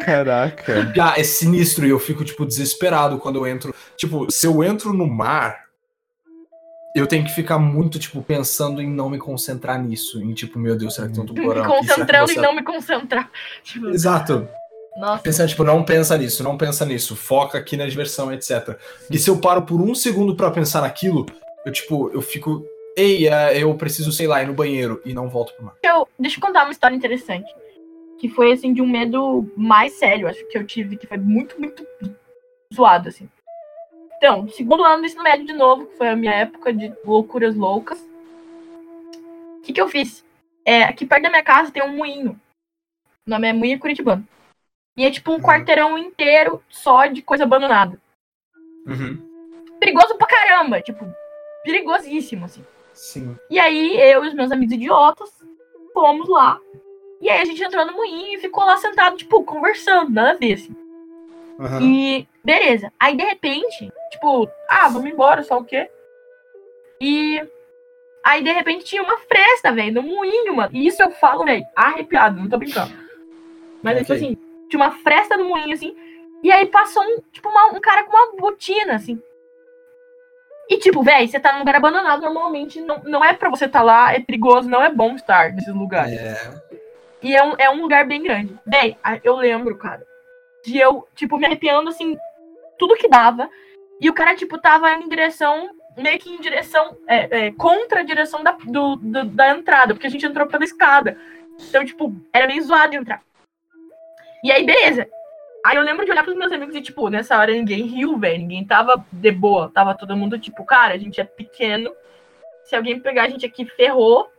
Caraca. 0.00 0.92
Ah, 1.00 1.14
é 1.16 1.22
sinistro 1.22 1.86
e 1.86 1.90
eu 1.90 1.98
fico, 1.98 2.24
tipo, 2.24 2.46
desesperado 2.46 3.18
quando 3.18 3.36
eu 3.36 3.46
entro. 3.46 3.74
Tipo, 3.96 4.30
se 4.30 4.46
eu 4.46 4.62
entro 4.64 4.92
no 4.92 5.06
mar, 5.06 5.64
eu 6.94 7.06
tenho 7.06 7.24
que 7.24 7.30
ficar 7.30 7.58
muito, 7.58 7.98
tipo, 7.98 8.22
pensando 8.22 8.80
em 8.80 8.88
não 8.88 9.08
me 9.08 9.18
concentrar 9.18 9.80
nisso. 9.82 10.20
Em, 10.22 10.32
tipo, 10.34 10.58
meu 10.58 10.76
Deus, 10.76 10.94
será 10.94 11.08
que 11.08 11.14
tem 11.14 11.22
um 11.22 11.26
tubarão 11.26 11.62
Me 11.62 11.68
concentrando 11.68 12.26
você... 12.26 12.38
em 12.38 12.42
não 12.42 12.54
me 12.54 12.62
concentrar. 12.62 13.30
Tipo... 13.62 13.88
Exato. 13.88 14.48
Nossa. 14.96 15.22
Pensando, 15.22 15.48
tipo, 15.48 15.62
não 15.62 15.84
pensa 15.84 16.18
nisso, 16.18 16.42
não 16.42 16.58
pensa 16.58 16.84
nisso, 16.84 17.14
foca 17.14 17.56
aqui 17.56 17.76
na 17.76 17.86
diversão, 17.86 18.32
etc. 18.32 18.76
E 19.08 19.18
se 19.18 19.30
eu 19.30 19.38
paro 19.38 19.62
por 19.62 19.80
um 19.80 19.94
segundo 19.94 20.34
para 20.34 20.50
pensar 20.50 20.80
naquilo, 20.80 21.26
eu, 21.64 21.72
tipo, 21.72 22.10
eu 22.12 22.20
fico. 22.20 22.64
Ei, 22.96 23.28
é, 23.28 23.62
eu 23.62 23.72
preciso, 23.76 24.10
sei 24.10 24.26
lá, 24.26 24.42
ir 24.42 24.46
no 24.46 24.52
banheiro 24.52 25.00
e 25.04 25.14
não 25.14 25.28
volto 25.28 25.54
pro 25.54 25.64
mar. 25.64 25.76
Eu, 25.82 26.08
deixa 26.18 26.38
eu 26.38 26.40
contar 26.40 26.64
uma 26.64 26.72
história 26.72 26.94
interessante 26.94 27.48
que 28.20 28.28
foi 28.28 28.52
assim 28.52 28.74
de 28.74 28.82
um 28.82 28.86
medo 28.86 29.50
mais 29.56 29.94
sério, 29.94 30.28
acho 30.28 30.46
que 30.48 30.58
eu 30.58 30.66
tive, 30.66 30.98
que 30.98 31.06
foi 31.06 31.16
muito, 31.16 31.58
muito 31.58 31.86
zoado, 32.72 33.08
assim. 33.08 33.26
Então, 34.18 34.46
segundo 34.50 34.84
ano 34.84 35.00
do 35.00 35.06
ensino 35.06 35.22
médio 35.22 35.46
de 35.46 35.54
novo, 35.54 35.86
que 35.86 35.96
foi 35.96 36.10
a 36.10 36.16
minha 36.16 36.34
época 36.34 36.70
de 36.70 36.92
loucuras 37.02 37.56
loucas. 37.56 37.98
O 39.56 39.62
que, 39.62 39.72
que 39.72 39.80
eu 39.80 39.88
fiz? 39.88 40.22
É, 40.66 40.82
aqui 40.82 41.06
perto 41.06 41.22
da 41.22 41.30
minha 41.30 41.42
casa 41.42 41.72
tem 41.72 41.82
um 41.82 41.96
moinho. 41.96 42.38
O 43.26 43.30
nome 43.30 43.48
é 43.48 43.52
Moinho 43.54 43.80
Curitibano. 43.80 44.28
E 44.98 45.06
é 45.06 45.10
tipo 45.10 45.30
um 45.30 45.36
uhum. 45.36 45.40
quarteirão 45.40 45.96
inteiro 45.96 46.62
só 46.68 47.06
de 47.06 47.22
coisa 47.22 47.44
abandonada. 47.44 47.98
Uhum. 48.86 49.16
Perigoso 49.78 50.18
pra 50.18 50.26
caramba, 50.26 50.82
tipo, 50.82 51.06
perigosíssimo, 51.64 52.44
assim. 52.44 52.62
Sim. 52.92 53.34
E 53.48 53.58
aí, 53.58 53.98
eu 53.98 54.22
e 54.26 54.28
os 54.28 54.34
meus 54.34 54.52
amigos 54.52 54.74
idiotas 54.74 55.30
fomos 55.94 56.28
lá. 56.28 56.60
E 57.20 57.28
aí 57.28 57.42
a 57.42 57.44
gente 57.44 57.62
entrou 57.62 57.84
no 57.84 57.92
moinho 57.92 58.38
e 58.38 58.40
ficou 58.40 58.64
lá 58.64 58.76
sentado, 58.78 59.16
tipo, 59.16 59.44
conversando, 59.44 60.10
nada 60.10 60.30
a 60.30 60.34
ver, 60.34 60.54
assim. 60.54 60.74
Uhum. 61.58 61.80
E 61.82 62.28
beleza. 62.42 62.90
Aí 62.98 63.14
de 63.14 63.22
repente, 63.22 63.92
tipo, 64.10 64.48
ah, 64.68 64.88
vamos 64.88 65.10
embora, 65.10 65.42
só 65.42 65.58
o 65.58 65.64
quê? 65.64 65.90
E 66.98 67.42
aí 68.24 68.42
de 68.42 68.50
repente 68.50 68.84
tinha 68.84 69.02
uma 69.02 69.18
fresta, 69.18 69.70
velho, 69.70 69.94
no 69.94 70.02
moinho, 70.02 70.56
mano. 70.56 70.70
E 70.72 70.86
isso 70.86 71.02
eu 71.02 71.10
falo, 71.10 71.44
velho, 71.44 71.64
arrepiado, 71.76 72.40
não 72.40 72.48
tô 72.48 72.56
brincando. 72.56 72.92
Mas 73.82 73.94
okay. 73.94 74.04
tipo 74.04 74.12
assim, 74.14 74.36
tinha 74.68 74.82
uma 74.82 74.92
fresta 74.92 75.36
no 75.36 75.44
moinho, 75.44 75.74
assim. 75.74 75.94
E 76.42 76.50
aí 76.50 76.66
passou 76.66 77.02
um, 77.02 77.18
tipo, 77.30 77.48
uma, 77.50 77.66
um 77.66 77.80
cara 77.80 78.04
com 78.04 78.16
uma 78.16 78.36
botina, 78.36 78.94
assim. 78.94 79.20
E 80.70 80.78
tipo, 80.78 81.02
velho, 81.02 81.28
você 81.28 81.40
tá 81.40 81.52
num 81.52 81.58
lugar 81.58 81.74
abandonado, 81.74 82.22
normalmente 82.22 82.80
não, 82.80 83.02
não 83.02 83.24
é 83.24 83.34
pra 83.34 83.50
você 83.50 83.64
estar 83.64 83.80
tá 83.80 83.84
lá, 83.84 84.14
é 84.14 84.20
perigoso, 84.20 84.68
não 84.68 84.82
é 84.82 84.88
bom 84.88 85.16
estar 85.16 85.52
nesses 85.52 85.74
lugares. 85.74 86.18
É. 86.18 86.69
E 87.22 87.36
é 87.36 87.42
um, 87.42 87.54
é 87.58 87.70
um 87.70 87.82
lugar 87.82 88.06
bem 88.06 88.22
grande. 88.22 88.58
Véi, 88.66 88.96
eu 89.22 89.36
lembro, 89.36 89.76
cara, 89.76 90.06
de 90.64 90.78
eu, 90.78 91.06
tipo, 91.14 91.38
me 91.38 91.46
arrepiando, 91.46 91.88
assim, 91.88 92.16
tudo 92.78 92.96
que 92.96 93.08
dava. 93.08 93.48
E 94.00 94.08
o 94.08 94.14
cara, 94.14 94.34
tipo, 94.34 94.58
tava 94.58 94.90
em 94.92 95.08
direção, 95.08 95.70
meio 95.96 96.18
que 96.18 96.30
em 96.30 96.40
direção, 96.40 96.96
é, 97.06 97.46
é, 97.46 97.52
contra 97.52 98.00
a 98.00 98.04
direção 98.04 98.42
da, 98.42 98.52
do, 98.52 98.96
do, 98.96 99.24
da 99.24 99.50
entrada, 99.50 99.94
porque 99.94 100.06
a 100.06 100.10
gente 100.10 100.24
entrou 100.24 100.46
pela 100.46 100.64
escada. 100.64 101.18
Então, 101.68 101.84
tipo, 101.84 102.14
era 102.32 102.46
meio 102.46 102.62
zoado 102.62 102.96
entrar. 102.96 103.22
E 104.42 104.50
aí, 104.50 104.64
beleza. 104.64 105.06
Aí 105.64 105.76
eu 105.76 105.82
lembro 105.82 106.06
de 106.06 106.10
olhar 106.10 106.24
pros 106.24 106.36
meus 106.36 106.50
amigos 106.50 106.74
e, 106.74 106.80
tipo, 106.80 107.10
nessa 107.10 107.38
hora 107.38 107.52
ninguém 107.52 107.82
riu, 107.82 108.16
velho. 108.16 108.38
Ninguém 108.38 108.64
tava 108.64 109.04
de 109.12 109.30
boa. 109.30 109.70
Tava 109.72 109.94
todo 109.94 110.16
mundo, 110.16 110.38
tipo, 110.38 110.64
cara, 110.64 110.94
a 110.94 110.98
gente 110.98 111.20
é 111.20 111.24
pequeno. 111.24 111.92
Se 112.64 112.74
alguém 112.74 112.98
pegar 112.98 113.24
a 113.24 113.28
gente 113.28 113.44
aqui, 113.44 113.66
ferrou. 113.66 114.30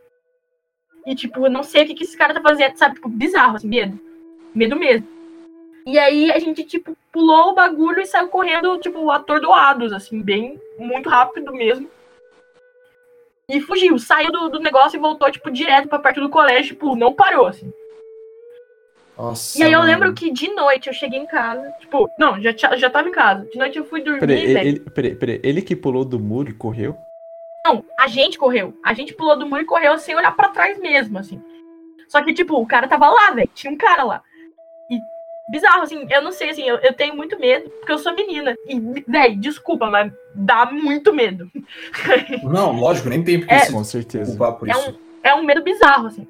E, 1.06 1.14
tipo, 1.14 1.48
não 1.48 1.62
sei 1.62 1.84
o 1.84 1.86
que, 1.86 1.94
que 1.94 2.04
esse 2.04 2.16
cara 2.16 2.34
tá 2.34 2.40
fazendo, 2.40 2.76
sabe? 2.76 2.94
Tipo, 2.94 3.08
bizarro, 3.08 3.56
assim, 3.56 3.68
medo. 3.68 3.98
Medo 4.54 4.76
mesmo. 4.76 5.06
E 5.84 5.98
aí 5.98 6.30
a 6.30 6.38
gente, 6.38 6.62
tipo, 6.64 6.96
pulou 7.10 7.50
o 7.50 7.54
bagulho 7.54 8.00
e 8.00 8.06
saiu 8.06 8.28
correndo, 8.28 8.78
tipo, 8.78 9.10
atordoados, 9.10 9.92
assim, 9.92 10.22
bem, 10.22 10.60
muito 10.78 11.08
rápido 11.08 11.52
mesmo. 11.52 11.88
E 13.48 13.60
fugiu, 13.60 13.98
saiu 13.98 14.30
do, 14.30 14.48
do 14.48 14.60
negócio 14.60 14.96
e 14.96 15.00
voltou, 15.00 15.30
tipo, 15.30 15.50
direto 15.50 15.88
pra 15.88 15.98
perto 15.98 16.20
do 16.20 16.30
colégio, 16.30 16.74
tipo, 16.74 16.94
não 16.94 17.12
parou, 17.12 17.46
assim. 17.46 17.72
Nossa, 19.18 19.58
e 19.58 19.62
aí 19.62 19.72
eu 19.72 19.82
lembro 19.82 20.14
que 20.14 20.30
de 20.30 20.48
noite 20.54 20.88
eu 20.88 20.94
cheguei 20.94 21.18
em 21.18 21.26
casa, 21.26 21.70
tipo, 21.80 22.08
não, 22.18 22.40
já, 22.40 22.52
já 22.76 22.88
tava 22.88 23.08
em 23.08 23.12
casa. 23.12 23.44
De 23.44 23.58
noite 23.58 23.76
eu 23.76 23.84
fui 23.84 24.00
dormir, 24.00 24.20
peraí, 24.20 24.40
ele, 24.40 24.80
peraí, 24.80 25.14
peraí, 25.14 25.40
ele 25.42 25.60
que 25.60 25.76
pulou 25.76 26.04
do 26.04 26.18
muro 26.18 26.48
e 26.48 26.54
correu? 26.54 26.96
Não, 27.72 27.84
a 27.98 28.06
gente 28.06 28.38
correu. 28.38 28.76
A 28.84 28.92
gente 28.92 29.14
pulou 29.14 29.38
do 29.38 29.46
muro 29.46 29.62
e 29.62 29.66
correu 29.66 29.98
sem 29.98 30.14
olhar 30.14 30.34
para 30.34 30.48
trás 30.48 30.78
mesmo, 30.78 31.18
assim. 31.18 31.40
Só 32.08 32.22
que, 32.22 32.34
tipo, 32.34 32.56
o 32.56 32.66
cara 32.66 32.88
tava 32.88 33.08
lá, 33.08 33.30
velho. 33.30 33.50
Tinha 33.54 33.72
um 33.72 33.76
cara 33.76 34.04
lá 34.04 34.22
bizarro, 35.52 35.82
assim, 35.82 36.06
eu 36.10 36.22
não 36.22 36.32
sei, 36.32 36.48
assim, 36.48 36.62
eu, 36.62 36.76
eu 36.78 36.94
tenho 36.94 37.14
muito 37.14 37.38
medo, 37.38 37.68
porque 37.68 37.92
eu 37.92 37.98
sou 37.98 38.14
menina. 38.14 38.54
E, 38.66 38.80
véi, 39.06 39.36
desculpa, 39.36 39.90
mas 39.90 40.10
dá 40.34 40.64
muito 40.66 41.12
medo. 41.12 41.50
Não, 42.42 42.72
lógico, 42.72 43.10
nem 43.10 43.22
tem 43.22 43.40
porque 43.40 43.52
é, 43.52 43.70
com 43.70 43.84
certeza. 43.84 44.34
por 44.54 44.66
é 44.66 44.72
isso. 44.72 44.90
Um, 44.90 44.94
é 45.22 45.34
um 45.34 45.42
medo 45.42 45.62
bizarro, 45.62 46.06
assim. 46.06 46.26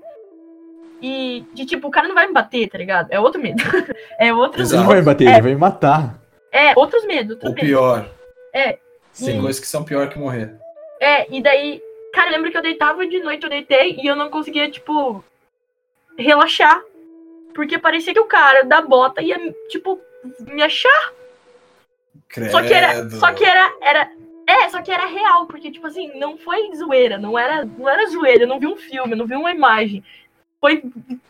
E 1.01 1.45
de 1.55 1.65
tipo, 1.67 1.89
o 1.89 1.91
cara 1.91 2.07
não 2.07 2.15
vai 2.15 2.29
me 2.29 2.33
bater, 2.33 2.69
tá 2.69 2.79
ligado? 2.79 3.09
É 3.11 3.19
outro 3.19 3.41
medo. 3.41 3.61
é 4.21 4.33
outro 4.33 4.63
Ele 4.63 4.77
não 4.77 4.87
vai 4.87 4.97
me 4.97 5.03
bater, 5.03 5.27
é, 5.27 5.33
ele 5.33 5.43
vai 5.43 5.55
me 5.55 5.61
matar. 5.61 6.21
É, 6.53 6.73
outros 6.77 7.05
medos. 7.05 7.33
Outros 7.33 7.51
Ou 7.51 7.57
pior. 7.57 8.09
É. 8.55 8.79
Tem 9.19 9.39
e... 9.39 9.41
coisas 9.41 9.61
que 9.61 9.67
são 9.67 9.83
pior 9.83 10.09
que 10.09 10.19
morrer. 10.19 10.55
É, 11.03 11.27
e 11.35 11.43
daí, 11.43 11.83
cara, 12.13 12.31
lembra 12.31 12.51
que 12.51 12.57
eu 12.57 12.63
deitava 12.63 13.07
de 13.07 13.19
noite, 13.21 13.45
eu 13.45 13.51
deitei 13.51 13.99
e 14.03 14.07
eu 14.07 14.15
não 14.15 14.31
conseguia, 14.31 14.71
tipo, 14.71 15.25
relaxar 16.17 16.83
porque 17.53 17.79
parecia 17.79 18.13
que 18.13 18.21
o 18.21 18.27
cara 18.27 18.65
da 18.65 18.81
bota 18.81 19.23
ia, 19.23 19.39
tipo, 19.69 20.01
me 20.41 20.63
achar. 20.63 21.13
Credo. 22.29 22.51
Só 22.51 22.63
que 22.63 22.75
era. 22.75 23.11
Só 23.11 23.33
que 23.33 23.45
era, 23.45 23.77
era. 23.81 24.11
É, 24.47 24.69
só 24.69 24.83
que 24.83 24.91
era 24.91 25.07
real, 25.07 25.47
porque, 25.47 25.71
tipo 25.71 25.87
assim, 25.87 26.19
não 26.19 26.37
foi 26.37 26.75
zoeira, 26.75 27.17
não 27.17 27.39
era, 27.39 27.65
não 27.65 27.89
era 27.89 28.09
zoeira, 28.09 28.45
eu 28.45 28.49
não 28.49 28.59
vi 28.59 28.67
um 28.67 28.77
filme, 28.77 29.13
eu 29.13 29.17
não 29.17 29.27
vi 29.27 29.37
uma 29.37 29.53
imagem. 29.53 30.03
Foi, 30.61 30.83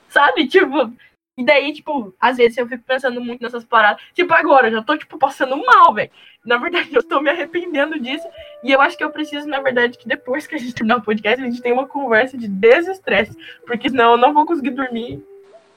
sabe, 0.09 0.47
tipo. 0.47 0.93
E 1.37 1.45
daí, 1.45 1.73
tipo, 1.73 2.15
às 2.21 2.37
vezes 2.37 2.59
eu 2.59 2.69
fico 2.69 2.85
pensando 2.85 3.21
muito 3.21 3.41
nessas 3.41 3.65
paradas. 3.65 4.03
Tipo, 4.13 4.35
agora, 4.35 4.69
eu 4.69 4.73
já 4.73 4.83
tô, 4.83 4.97
tipo, 4.97 5.19
passando 5.19 5.57
mal, 5.57 5.95
velho. 5.95 6.11
Na 6.45 6.59
verdade, 6.59 6.91
eu 6.95 7.03
tô 7.03 7.21
me 7.21 7.31
arrependendo 7.31 7.99
disso. 7.99 8.27
E 8.63 8.71
eu 8.71 8.81
acho 8.81 8.97
que 8.99 9.05
eu 9.05 9.11
preciso, 9.11 9.47
na 9.49 9.61
verdade, 9.61 9.97
que 9.97 10.07
depois 10.07 10.47
que 10.47 10.55
a 10.55 10.59
gente 10.59 10.75
terminar 10.75 10.99
o 10.99 11.03
podcast, 11.03 11.43
a 11.43 11.47
gente 11.47 11.63
tenha 11.63 11.75
uma 11.75 11.87
conversa 11.87 12.37
de 12.37 12.49
desestresse. 12.49 13.37
Porque 13.67 13.89
senão 13.89 14.13
eu 14.13 14.19
não 14.19 14.35
vou 14.35 14.45
conseguir 14.45 14.71
dormir 14.71 15.25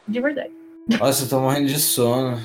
de 0.08 0.20
verdade. 0.20 0.52
Nossa, 1.00 1.24
eu 1.24 1.30
tô 1.30 1.40
morrendo 1.40 1.68
de 1.68 1.80
sono. 1.80 2.38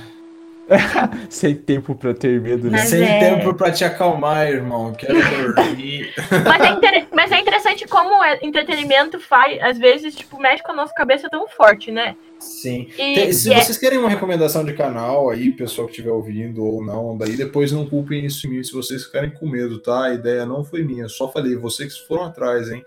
Sem 1.29 1.55
tempo 1.55 1.95
pra 1.95 2.15
ter 2.15 2.41
medo, 2.41 2.71
né? 2.71 2.79
Sem 2.79 3.03
é... 3.03 3.19
tempo 3.19 3.55
pra 3.55 3.71
te 3.71 3.85
acalmar, 3.85 4.49
irmão. 4.49 4.93
Quero 4.93 5.15
dormir. 5.55 6.13
mas, 6.45 6.61
é 6.61 6.71
inter... 6.71 7.07
mas 7.13 7.33
é 7.33 7.41
interessante 7.41 7.87
como 7.89 8.23
é 8.23 8.39
entretenimento 8.43 9.19
faz, 9.19 9.61
às 9.63 9.79
vezes, 9.79 10.15
tipo, 10.15 10.41
mexe 10.41 10.63
com 10.63 10.73
a 10.73 10.77
nossa 10.77 10.95
cabeça 10.95 11.29
tão 11.29 11.49
forte, 11.49 11.91
né? 11.91 12.17
Sim. 12.39 12.89
E, 12.95 13.15
Tem, 13.15 13.33
se 13.33 13.53
vocês 13.53 13.77
querem 13.77 13.99
uma 13.99 14.09
recomendação 14.09 14.65
de 14.65 14.73
canal 14.73 15.29
aí, 15.29 15.53
pessoal 15.53 15.87
que 15.87 15.93
estiver 15.93 16.11
ouvindo 16.11 16.65
ou 16.65 16.83
não, 16.83 17.17
daí 17.17 17.37
depois 17.37 17.71
não 17.71 17.87
culpem 17.87 18.25
isso 18.25 18.47
em 18.47 18.51
mim 18.51 18.65
se 18.65 18.73
vocês 18.73 19.05
ficarem 19.05 19.31
com 19.31 19.47
medo, 19.47 19.79
tá? 19.79 20.07
A 20.07 20.15
ideia 20.15 20.47
não 20.47 20.65
foi 20.65 20.83
minha, 20.83 21.09
só 21.09 21.31
falei, 21.31 21.57
vocês 21.57 21.99
foram 21.99 22.25
atrás, 22.25 22.71
hein? 22.71 22.85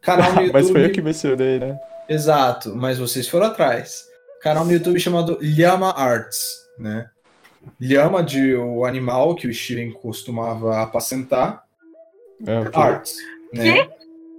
Canal 0.00 0.32
no 0.32 0.42
YouTube. 0.42 0.52
mas 0.54 0.70
foi 0.70 0.86
eu 0.86 0.92
que 0.92 1.02
mencionei, 1.02 1.58
né? 1.58 1.78
Exato, 2.08 2.74
mas 2.74 2.98
vocês 2.98 3.28
foram 3.28 3.46
atrás. 3.46 4.06
Canal 4.40 4.64
no 4.64 4.72
YouTube 4.72 4.98
chamado 5.00 5.38
Llama 5.42 5.90
Arts, 5.90 6.67
né? 6.78 7.10
Lhama 7.80 8.22
de 8.22 8.54
o 8.54 8.84
animal 8.84 9.34
que 9.34 9.46
o 9.46 9.52
Steven 9.52 9.92
costumava 9.92 10.80
apacentar. 10.82 11.64
É, 12.46 12.60
okay. 12.60 12.82
Arts, 12.82 13.16
né? 13.52 13.88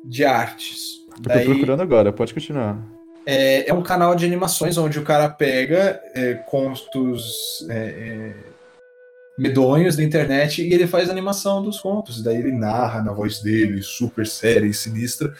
De 0.03 0.23
artes. 0.23 1.05
Eu 1.09 1.23
tô 1.23 1.29
Daí, 1.29 1.45
procurando 1.45 1.81
agora, 1.81 2.13
pode 2.13 2.33
continuar. 2.33 2.77
É, 3.25 3.69
é, 3.69 3.73
um 3.73 3.83
canal 3.83 4.15
de 4.15 4.25
animações 4.25 4.77
onde 4.77 4.97
o 4.97 5.03
cara 5.03 5.29
pega 5.29 6.01
é, 6.15 6.33
contos 6.33 7.67
é, 7.69 7.75
é, 7.75 8.35
medonhos 9.37 9.95
da 9.95 10.03
internet 10.03 10.63
e 10.63 10.73
ele 10.73 10.87
faz 10.87 11.09
animação 11.09 11.61
dos 11.61 11.79
contos. 11.79 12.23
Daí 12.23 12.37
ele 12.37 12.51
narra 12.51 13.03
na 13.03 13.11
voz 13.11 13.39
dele, 13.39 13.81
super 13.81 14.25
séria 14.25 14.65
e 14.65 14.73
sinistra, 14.73 15.33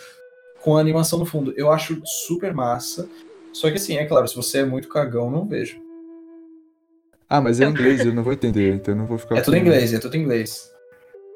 com 0.62 0.78
a 0.78 0.82
animação 0.82 1.18
no 1.18 1.26
fundo. 1.26 1.54
Eu 1.56 1.72
acho 1.72 2.02
super 2.06 2.54
massa. 2.54 3.10
Só 3.54 3.70
que 3.70 3.78
assim, 3.78 3.98
é 3.98 4.06
claro, 4.06 4.28
se 4.28 4.36
você 4.36 4.60
é 4.60 4.66
muito 4.66 4.90
cagão, 4.90 5.32
não 5.32 5.48
vejo. 5.48 5.82
Ah, 7.30 7.40
mas 7.40 7.62
é 7.62 7.66
em 7.66 7.70
inglês, 7.70 8.04
eu 8.04 8.14
não 8.14 8.24
vou 8.24 8.34
entender, 8.34 8.74
então 8.74 8.94
eu 8.94 8.98
não 8.98 9.06
vou 9.06 9.20
ficar. 9.20 9.38
É 9.38 9.42
tudo 9.42 9.56
em 9.56 9.60
inglês, 9.60 9.94
é 9.94 10.00
tudo 10.00 10.16
em 10.16 10.22
inglês. 10.22 10.74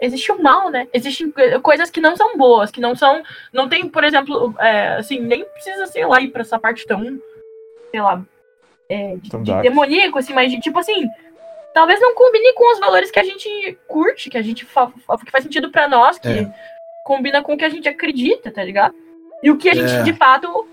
Existe 0.01 0.32
o 0.32 0.41
mal, 0.41 0.69
né? 0.71 0.88
Existem 0.91 1.32
coisas 1.62 1.89
que 1.89 2.01
não 2.01 2.15
são 2.15 2.36
boas, 2.36 2.71
que 2.71 2.82
não 2.82 2.95
são. 2.95 3.21
Não 3.53 3.69
tem, 3.69 3.88
por 3.88 4.03
exemplo, 4.03 4.56
é, 4.60 4.95
assim, 4.95 5.19
nem 5.19 5.45
precisa, 5.45 5.86
sei 5.86 6.06
lá, 6.06 6.19
ir 6.19 6.29
pra 6.29 6.41
essa 6.41 6.58
parte 6.58 6.86
tão. 6.88 7.21
Sei 7.91 8.01
lá. 8.01 8.21
É, 8.89 9.15
de, 9.17 9.29
de 9.29 9.62
demoníaco, 9.62 10.17
assim, 10.17 10.34
mas 10.34 10.51
de 10.51 10.60
tipo 10.60 10.79
assim. 10.79 11.08
Talvez 11.73 11.99
não 11.99 12.13
combine 12.13 12.53
com 12.53 12.71
os 12.71 12.79
valores 12.79 13.10
que 13.10 13.19
a 13.19 13.23
gente 13.23 13.77
curte, 13.88 14.29
que 14.29 14.38
a 14.38 14.41
gente 14.41 14.65
fa 14.65 14.91
que 15.23 15.32
faz 15.32 15.43
sentido 15.43 15.71
para 15.71 15.88
nós, 15.88 16.19
que 16.19 16.27
é. 16.27 16.53
combina 17.03 17.41
com 17.41 17.53
o 17.53 17.58
que 17.58 17.65
a 17.65 17.69
gente 17.69 17.89
acredita, 17.89 18.51
tá 18.51 18.63
ligado? 18.63 18.93
E 19.41 19.49
o 19.49 19.58
que 19.58 19.69
a 19.69 19.73
gente, 19.73 19.91
é. 19.91 20.03
de 20.03 20.13
fato, 20.13 20.67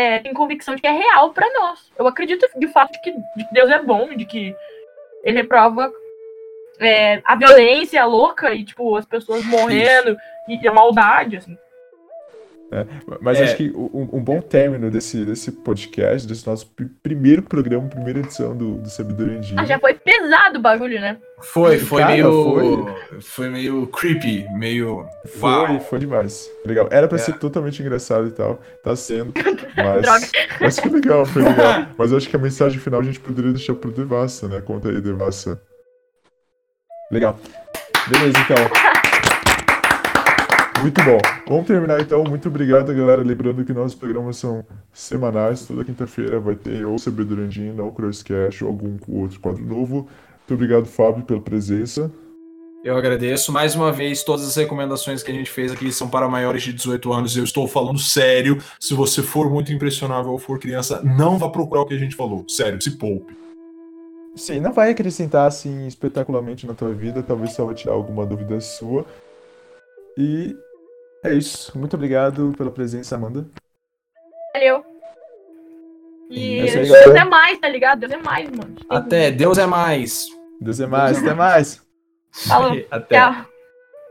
é, 0.00 0.18
tem 0.18 0.32
convicção 0.32 0.74
de 0.74 0.80
que 0.80 0.86
é 0.86 0.92
real 0.92 1.30
para 1.32 1.52
nós. 1.52 1.92
Eu 1.98 2.06
acredito, 2.06 2.48
de 2.56 2.68
fato, 2.68 2.92
de 2.92 3.00
que, 3.02 3.12
de 3.12 3.46
que, 3.46 3.52
Deus 3.52 3.70
é 3.70 3.82
bom, 3.82 4.08
de 4.14 4.24
que 4.24 4.56
ele 5.22 5.36
reprova 5.36 5.92
é, 6.78 7.20
a 7.22 7.36
violência 7.36 8.02
louca 8.06 8.54
e, 8.54 8.64
tipo, 8.64 8.96
as 8.96 9.04
pessoas 9.04 9.44
morrendo 9.44 10.16
e 10.48 10.66
a 10.66 10.72
maldade, 10.72 11.36
assim. 11.36 11.58
É, 12.72 12.86
mas 13.20 13.38
é. 13.38 13.44
acho 13.44 13.56
que 13.56 13.70
um, 13.74 14.08
um, 14.12 14.22
bom 14.22 14.40
término 14.40 14.92
desse, 14.92 15.24
desse 15.24 15.50
podcast, 15.50 16.26
desse 16.26 16.46
nosso 16.46 16.70
primeiro 17.02 17.42
programa, 17.42 17.88
primeira 17.88 18.20
edição 18.20 18.56
do, 18.56 18.76
do 18.76 18.88
Sabedoria 18.88 19.38
em 19.38 19.40
Dia. 19.40 19.56
Ah, 19.58 19.64
já 19.64 19.76
foi 19.80 19.94
pesado 19.94 20.58
o 20.58 20.62
bagulho, 20.62 21.00
né? 21.00 21.18
Foi, 21.40 21.78
foi 21.78 22.00
Cara, 22.00 22.12
meio. 22.12 22.32
Foi... 22.32 23.20
foi... 23.20 23.48
meio 23.50 23.86
creepy, 23.88 24.46
meio. 24.52 25.04
Foi, 25.26 25.50
Uau. 25.50 25.80
foi 25.80 25.98
demais. 25.98 26.48
Legal. 26.64 26.88
Era 26.92 27.08
pra 27.08 27.18
é. 27.18 27.20
ser 27.20 27.38
totalmente 27.38 27.82
engraçado 27.82 28.28
e 28.28 28.30
tal. 28.30 28.60
Tá 28.84 28.94
sendo. 28.94 29.32
Mas, 29.76 30.30
mas 30.60 30.78
foi 30.78 30.90
legal, 30.90 31.24
foi 31.24 31.42
legal. 31.42 31.86
Mas 31.96 32.10
eu 32.10 32.18
acho 32.18 32.28
que 32.28 32.36
a 32.36 32.38
mensagem 32.38 32.78
final 32.78 33.00
a 33.00 33.02
gente 33.04 33.18
poderia 33.18 33.52
deixar 33.52 33.74
pro 33.74 33.90
Devassa, 33.90 34.46
né? 34.46 34.60
Conta 34.60 34.90
aí, 34.90 35.00
Devassa. 35.00 35.60
Legal. 37.10 37.38
Beleza, 38.08 38.38
então. 38.38 38.89
Muito 40.80 41.04
bom. 41.04 41.18
Vamos 41.46 41.66
terminar 41.66 42.00
então. 42.00 42.24
Muito 42.24 42.48
obrigado, 42.48 42.94
galera. 42.94 43.22
Lembrando 43.22 43.64
que 43.64 43.72
nossos 43.72 43.94
programas 43.94 44.38
são 44.38 44.64
semanais. 44.92 45.66
Toda 45.66 45.84
quinta-feira 45.84 46.40
vai 46.40 46.54
ter 46.54 46.86
ou 46.86 46.98
Sabedoria 46.98 47.44
Andina, 47.44 47.82
ou 47.82 47.92
Crosscast, 47.92 48.64
ou 48.64 48.70
algum 48.70 48.96
outro 49.08 49.38
quadro 49.40 49.62
novo. 49.62 50.08
Muito 50.38 50.54
obrigado, 50.54 50.86
Fábio, 50.86 51.22
pela 51.22 51.40
presença. 51.40 52.10
Eu 52.82 52.96
agradeço. 52.96 53.52
Mais 53.52 53.74
uma 53.74 53.92
vez, 53.92 54.24
todas 54.24 54.48
as 54.48 54.56
recomendações 54.56 55.22
que 55.22 55.30
a 55.30 55.34
gente 55.34 55.50
fez 55.50 55.70
aqui 55.70 55.92
são 55.92 56.08
para 56.08 56.26
maiores 56.28 56.62
de 56.62 56.72
18 56.72 57.12
anos. 57.12 57.36
Eu 57.36 57.44
estou 57.44 57.68
falando 57.68 57.98
sério. 57.98 58.56
Se 58.80 58.94
você 58.94 59.22
for 59.22 59.50
muito 59.50 59.70
impressionável 59.70 60.32
ou 60.32 60.38
for 60.38 60.58
criança, 60.58 61.02
não 61.02 61.36
vá 61.36 61.50
procurar 61.50 61.82
o 61.82 61.86
que 61.86 61.94
a 61.94 61.98
gente 61.98 62.16
falou. 62.16 62.42
Sério, 62.48 62.80
se 62.80 62.92
poupe. 62.92 63.36
Sim, 64.34 64.60
não 64.60 64.72
vai 64.72 64.92
acrescentar 64.92 65.46
assim 65.46 65.86
espetacularmente 65.86 66.66
na 66.66 66.72
tua 66.72 66.94
vida. 66.94 67.22
Talvez 67.22 67.52
só 67.52 67.66
vai 67.66 67.74
tirar 67.74 67.92
alguma 67.92 68.24
dúvida 68.24 68.58
sua. 68.62 69.04
E 70.16 70.56
é 71.24 71.34
isso. 71.34 71.76
Muito 71.78 71.94
obrigado 71.94 72.52
pela 72.56 72.70
presença, 72.70 73.14
Amanda. 73.14 73.46
Valeu. 74.54 74.84
E 76.30 76.60
é 76.60 76.64
Deus 76.64 76.90
é 76.90 77.24
mais, 77.24 77.58
tá 77.58 77.68
ligado? 77.68 78.00
Deus 78.00 78.12
é 78.12 78.16
mais, 78.18 78.48
mano. 78.50 78.76
Até, 78.88 79.30
Deus 79.30 79.58
é 79.58 79.66
mais. 79.66 80.26
Deus 80.60 80.78
é 80.78 80.86
mais, 80.86 81.18
até 81.18 81.34
mais. 81.34 81.82
Falou. 82.30 82.86
Até. 82.90 83.16
Tchau. 83.16 83.49